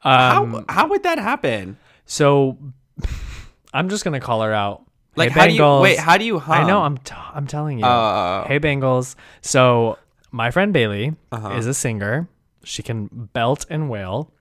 [0.00, 1.78] How, Um, how would that happen?
[2.04, 2.58] so
[3.72, 4.82] I'm just gonna call her out.
[5.14, 5.98] Like, hey, how do you wait?
[6.00, 6.64] How do you hum?
[6.64, 6.82] I know.
[6.82, 6.98] I'm.
[6.98, 7.84] T- I'm telling you.
[7.86, 8.44] Oh.
[8.48, 9.14] hey, Bengals.
[9.40, 9.98] So
[10.30, 11.50] my friend Bailey Uh-huh.
[11.56, 12.28] is a singer.
[12.64, 14.32] She can belt and wail,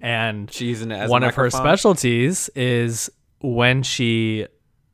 [0.00, 4.46] and She's as one of her specialties is when she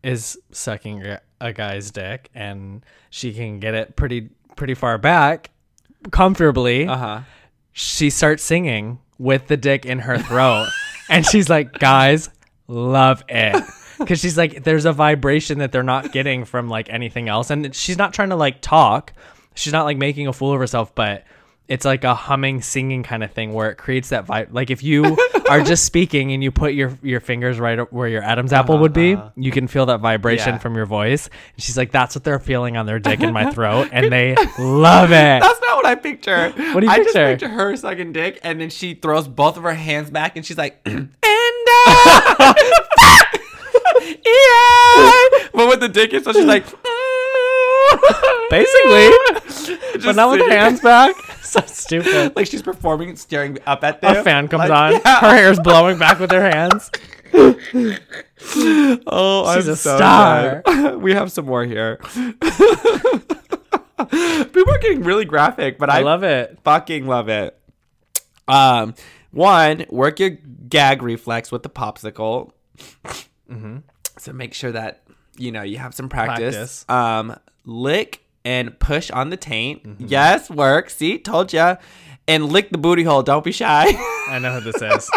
[0.02, 1.04] is sucking
[1.40, 5.50] a- guy's dick, and she can get it pretty pretty far back,
[6.10, 6.86] comfortably.
[6.86, 7.20] Uh-huh.
[7.72, 10.68] She starts singing with the dick in her throat,
[11.08, 12.30] and she's like, "Guys,
[12.66, 13.62] love it."
[13.98, 17.50] Because she's like, there's a vibration that they're not getting from like anything else.
[17.50, 19.12] And she's not trying to like talk.
[19.54, 21.24] She's not like making a fool of herself, but
[21.70, 24.48] it's like a humming, singing kind of thing where it creates that vibe.
[24.50, 25.16] Like if you
[25.48, 28.92] are just speaking and you put your your fingers right where your Adam's apple would
[28.92, 30.58] be, you can feel that vibration Uh-huh, Yeah.
[30.58, 31.28] from your voice.
[31.54, 34.34] And she's like, that's what they're feeling on their dick in my throat, and they
[34.58, 35.40] love it.
[35.40, 36.50] That's not what I picture.
[36.50, 37.26] What do you I just picture?
[37.30, 40.58] picture her sucking dick, and then she throws both of her hands back, and she's
[40.58, 42.54] like, and uh,
[44.00, 45.38] yeah.
[45.52, 46.64] But with the dick, in, so she's like,
[48.50, 49.10] Basically,
[50.04, 51.14] but not with her hands back.
[51.42, 52.34] So stupid.
[52.36, 54.16] like she's performing, and staring up at them.
[54.16, 54.92] A fan comes Like, on.
[55.04, 55.20] yeah.
[55.20, 56.90] Her hair's blowing back with her hands.
[59.06, 60.62] Oh, She's I'm a so star.
[60.64, 60.96] dead.
[61.02, 61.98] we have some more here.
[61.98, 62.34] People
[64.74, 66.58] are getting really graphic, but I, I love it.
[66.64, 67.56] fucking love it.
[68.48, 68.94] Um,
[69.30, 72.50] one, work your gag reflex with the popsicle.
[74.18, 75.02] So make sure that
[75.36, 76.56] you know you have some practice.
[76.56, 76.84] Practice.
[76.88, 79.84] Um, lick and push on the taint.
[79.84, 80.06] Mm-hmm.
[80.08, 80.90] Yes, work.
[80.90, 81.76] See, told ya.
[82.28, 83.22] And lick the booty hole.
[83.22, 83.86] Don't be shy.
[84.28, 85.10] I know who this is.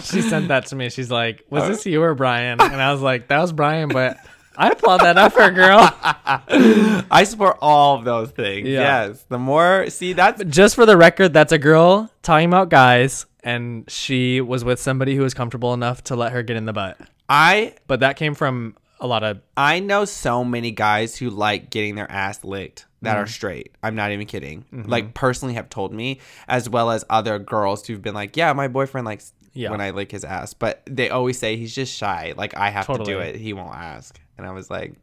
[0.02, 0.90] she sent that to me.
[0.90, 4.16] She's like, "Was this you or Brian?" And I was like, "That was Brian," but
[4.56, 5.78] I applaud that effort, girl.
[7.10, 8.68] I support all of those things.
[8.68, 9.06] Yeah.
[9.08, 9.24] Yes.
[9.28, 13.90] The more see that's Just for the record, that's a girl talking about guys, and
[13.90, 17.00] she was with somebody who was comfortable enough to let her get in the butt.
[17.28, 21.68] I But that came from a lot of I know so many guys who like
[21.68, 23.22] getting their ass licked that Mm-hmm.
[23.24, 23.74] are straight.
[23.82, 24.64] I'm not even kidding.
[24.72, 28.68] Like personally have told me, as well as other girls who've been like, yeah, my
[28.68, 29.70] boyfriend likes Yeah.
[29.72, 32.32] when I lick his ass, but they always say he's just shy.
[32.36, 33.34] Like I have to do it.
[33.34, 34.18] He won't ask.
[34.38, 34.94] And I was like,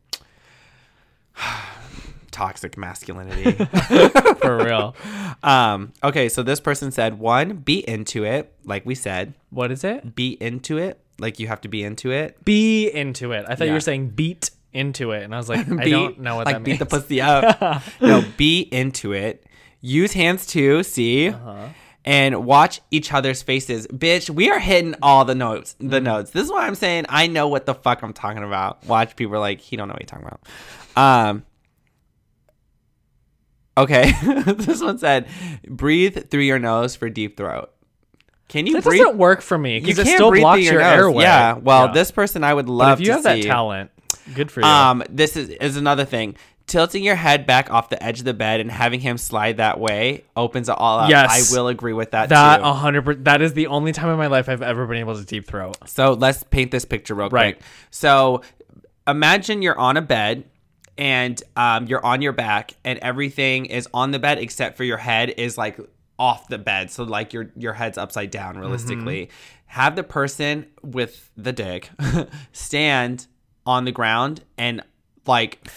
[2.32, 3.52] toxic masculinity.
[4.42, 4.96] for real.
[5.44, 5.92] um.
[6.04, 6.30] Okay.
[6.30, 8.54] So this person said one, be into it.
[8.64, 10.16] Like we said, What is it?
[10.16, 11.00] be into it.
[11.20, 12.44] Like you have to be into it.
[12.46, 13.46] Be into it.
[13.48, 16.20] I thought you were saying beat into it, and I was like, I Be- don't
[16.20, 16.80] know what like that means.
[16.80, 17.84] beat the pussy up.
[18.02, 19.46] no, be into it.
[19.82, 20.84] Use hands too.
[20.84, 21.30] See.
[21.30, 21.70] Uh-huh.
[22.06, 23.86] And watch each other's faces.
[23.88, 25.76] Bitch, we are hitting all the notes.
[25.82, 25.90] Mm.
[25.92, 26.32] The notes.
[26.32, 28.84] This is why I'm saying I know what the fuck I'm talking about.
[28.88, 31.28] Watch people like, he don't know what you're talking about.
[31.30, 31.46] Um
[33.78, 34.12] Okay.
[34.46, 35.28] this one said,
[35.68, 37.70] breathe through your nose for deep throat.
[38.50, 39.00] Can you That breathe?
[39.02, 41.24] doesn't work for me You because it still breathe blocks your, airway.
[41.24, 41.54] Yeah.
[41.54, 41.94] Well, Yeah.
[41.94, 43.92] this person I would But love if you to have that talent,
[44.34, 44.66] good for you.
[44.68, 46.36] Um, this is is another thing.
[46.68, 49.80] Tilting your head back off the edge of the bed and having him slide that
[49.80, 51.10] way opens it all up.
[51.10, 51.52] Yes.
[51.52, 53.26] I will agree with that, that a hundred.
[53.26, 55.78] That is the only time in my life I've ever been able to deep throat.
[55.88, 57.56] So let's paint this picture real Right.
[57.56, 57.66] quick.
[57.90, 58.42] So
[59.08, 60.44] imagine you're on a bed
[60.98, 64.98] and um, you're on your back and everything is on the bed except for your
[64.98, 65.80] head is like
[66.20, 66.92] off the bed.
[66.92, 69.30] So like your your head's upside down realistically.
[69.68, 71.90] Have the person with the dick
[72.52, 73.26] stand
[73.66, 74.84] on the ground and
[75.26, 75.68] like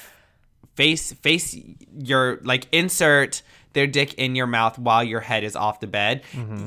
[0.74, 1.57] face face
[1.99, 3.43] your like insert
[3.74, 6.22] their dick in your mouth while your head is off the bed.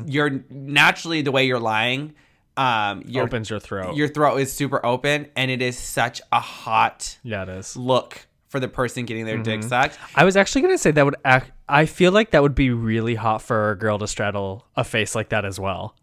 [0.08, 2.14] You're naturally the way you're lying.
[2.58, 3.98] Um, your Opens your throat.
[3.98, 7.76] your throat is super open, and it is such a hot yeah, it is.
[7.76, 9.98] look for the person getting their dick sucked.
[10.16, 11.52] I was actually gonna say that would act.
[11.68, 15.16] I feel like that would be really hot for a girl to straddle a face
[15.16, 15.96] like that as well.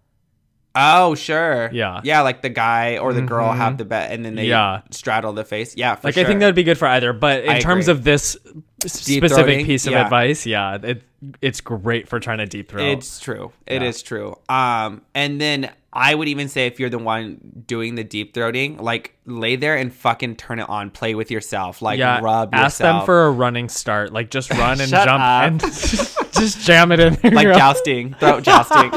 [0.74, 1.68] Oh, sure.
[1.72, 1.96] Yeah.
[1.98, 2.06] Mm-hmm.
[2.06, 4.80] Yeah, like the guy or the girl have the bet and then they Yeah.
[4.90, 5.76] straddle the face.
[5.76, 6.24] Yeah, for Like sure.
[6.24, 7.12] I think that would be good for either.
[7.12, 7.98] But in I terms agree.
[7.98, 8.38] of this
[8.86, 10.04] specific piece of yeah.
[10.04, 11.02] advice, yeah, it
[11.42, 12.84] it's great for trying to deep throat.
[12.86, 13.52] It's true.
[13.66, 14.08] It is Yeah.
[14.08, 14.38] true.
[14.48, 18.80] Um, and then I would even say if you're the one doing the deep throating,
[18.80, 20.90] like lay there and fucking turn it on.
[20.90, 21.82] Play with yourself.
[21.82, 23.00] Like yeah, rub ask yourself.
[23.00, 24.12] them for a running start.
[24.12, 25.44] Like just run and jump up.
[25.44, 25.60] and
[26.32, 27.30] just jam it in there.
[27.32, 28.90] like jousting, throat jousting.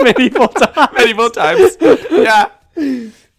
[0.00, 0.88] medieval time.
[0.94, 1.76] medieval times.
[1.80, 2.50] Yeah.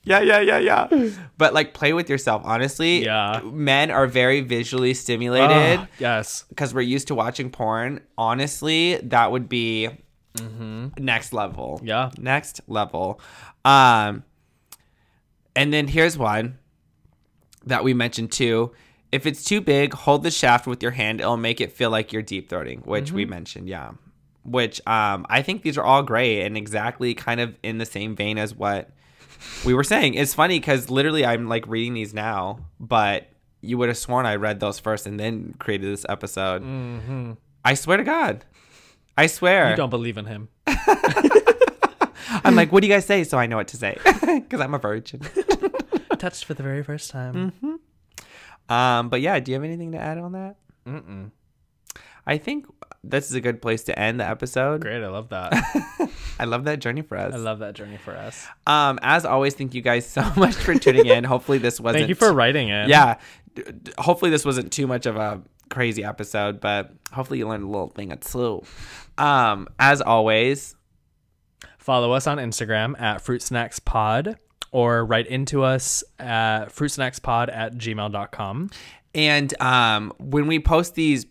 [0.03, 1.09] Yeah, yeah, yeah, yeah.
[1.37, 3.03] But like play with yourself, honestly.
[3.05, 3.41] Yeah.
[3.43, 6.45] Men are very visually stimulated Ah, yes.
[6.49, 8.01] because we're used to watching porn.
[8.17, 9.89] Honestly, that would be
[10.97, 11.77] next level.
[11.77, 11.87] Mm-hmm.
[11.87, 12.11] Yeah.
[12.17, 13.19] Next level.
[13.65, 14.23] Um
[15.55, 16.57] and then here's one
[17.65, 18.71] that we mentioned too.
[19.11, 21.19] If it's too big, hold the shaft with your hand.
[21.19, 23.91] It'll make it feel like you're deep throating, which we mentioned, yeah.
[24.45, 28.15] Which um, I think these are all great and exactly kind of in the same
[28.15, 28.91] vein as what
[29.65, 30.13] we were saying.
[30.13, 33.29] It's funny because literally I'm like reading these now, but
[33.61, 36.63] you would have sworn I read those first and then created this episode.
[37.65, 38.45] I swear to God.
[39.17, 39.71] I swear.
[39.71, 40.49] You don't believe in him.
[42.43, 43.23] I'm like, what do you guys say?
[43.23, 45.21] So I know what to say because I'm a virgin.
[46.19, 47.53] Touched for the very first time.
[48.69, 50.55] Um, but yeah, do you have anything to add on that?
[50.85, 51.31] Mm-mm.
[52.27, 52.67] I think
[53.03, 54.81] this is a good place to end the episode.
[54.81, 55.53] Great, I love that.
[56.39, 57.33] I love that journey for us.
[57.33, 58.45] I love that journey for us.
[58.67, 61.23] um, as always, thank you guys so much for tuning in.
[61.23, 62.01] Hopefully, this wasn't.
[62.01, 62.89] Thank you for writing it.
[62.89, 63.15] Yeah,
[63.97, 67.89] hopefully this wasn't too much of a crazy episode, but hopefully you learned a little
[67.89, 68.63] thing or two.
[69.17, 70.75] Um, as always,
[71.89, 74.37] Follow us on Instagram at Fruit Snacks Pod
[74.71, 78.69] or write into us at fruitsnackspod at gmail.com.
[79.15, 81.25] And um, when we post these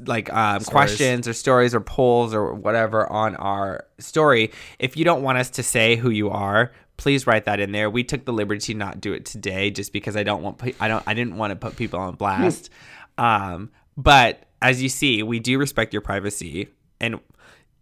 [0.00, 4.50] like um, questions or stories or polls or whatever on our story,
[4.80, 7.88] if you don't want us to say who you are, please write that in there.
[7.88, 10.88] We took the liberty to not do it today just because I don't want I
[10.88, 12.70] don't I didn't want to put people on blast.
[13.18, 16.68] um, but as you see, we do respect your privacy
[17.00, 17.20] and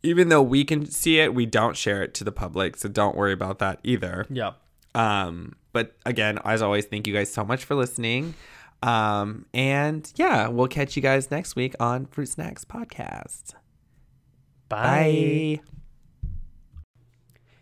[0.05, 3.17] even though we can see it, we don't share it to the public, so don't
[3.17, 4.27] worry about that either.
[4.29, 4.57] Yep.
[4.95, 8.35] Um, but again, as always, thank you guys so much for listening.
[8.83, 13.55] Um, and yeah, we'll catch you guys next week on Fruit Snacks Podcast.
[14.69, 15.61] Bye.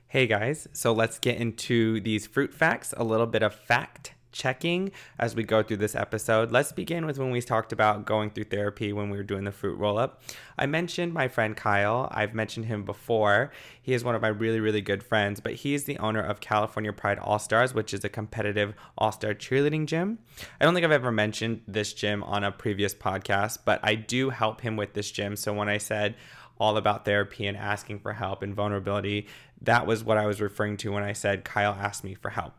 [0.09, 4.91] Hey guys, so let's get into these fruit facts, a little bit of fact checking
[5.19, 6.51] as we go through this episode.
[6.51, 9.53] Let's begin with when we talked about going through therapy when we were doing the
[9.53, 10.23] fruit roll up.
[10.59, 12.09] I mentioned my friend Kyle.
[12.11, 13.53] I've mentioned him before.
[13.81, 16.93] He is one of my really, really good friends, but he's the owner of California
[16.93, 20.19] Pride All Stars, which is a competitive all star cheerleading gym.
[20.61, 24.31] I don't think I've ever mentioned this gym on a previous podcast, but I do
[24.31, 25.37] help him with this gym.
[25.37, 26.17] So when I said,
[26.63, 29.27] all about therapy and asking for help and vulnerability.
[29.63, 32.55] That was what I was referring to when I said Kyle asked me for help.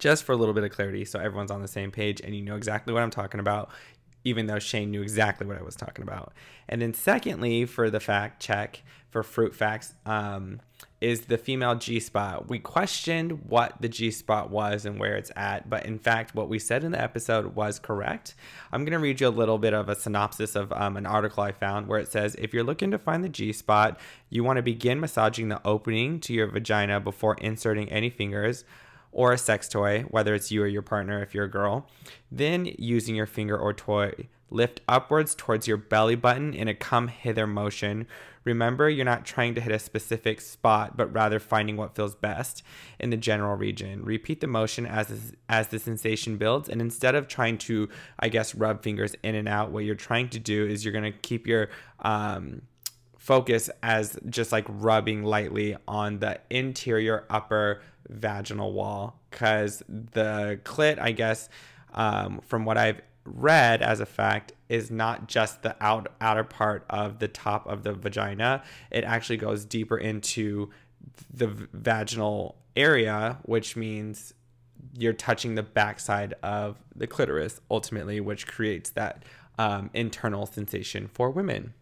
[0.00, 2.42] Just for a little bit of clarity, so everyone's on the same page and you
[2.42, 3.70] know exactly what I'm talking about,
[4.24, 6.32] even though Shane knew exactly what I was talking about.
[6.68, 10.60] And then, secondly, for the fact check for fruit facts, um,
[11.00, 12.48] is the female G spot.
[12.48, 16.48] We questioned what the G spot was and where it's at, but in fact, what
[16.48, 18.34] we said in the episode was correct.
[18.72, 21.42] I'm going to read you a little bit of a synopsis of um, an article
[21.42, 23.98] I found where it says if you're looking to find the G spot,
[24.28, 28.64] you want to begin massaging the opening to your vagina before inserting any fingers
[29.12, 31.88] or a sex toy, whether it's you or your partner if you're a girl.
[32.30, 37.08] Then, using your finger or toy, lift upwards towards your belly button in a come
[37.08, 38.06] hither motion.
[38.44, 42.62] Remember, you're not trying to hit a specific spot, but rather finding what feels best
[42.98, 44.02] in the general region.
[44.02, 47.88] Repeat the motion as as the sensation builds, and instead of trying to,
[48.18, 51.12] I guess, rub fingers in and out, what you're trying to do is you're gonna
[51.12, 51.68] keep your
[52.00, 52.62] um,
[53.18, 60.98] focus as just like rubbing lightly on the interior upper vaginal wall because the clit
[60.98, 61.48] i guess
[61.94, 66.84] um, from what i've read as a fact is not just the out, outer part
[66.88, 70.70] of the top of the vagina it actually goes deeper into
[71.32, 74.32] the vaginal area which means
[74.98, 79.24] you're touching the backside of the clitoris ultimately which creates that
[79.58, 81.74] um, internal sensation for women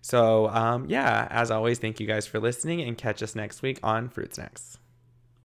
[0.00, 3.78] so, um, yeah, as always, thank you guys for listening and catch us next week
[3.82, 4.78] on Fruit Snacks.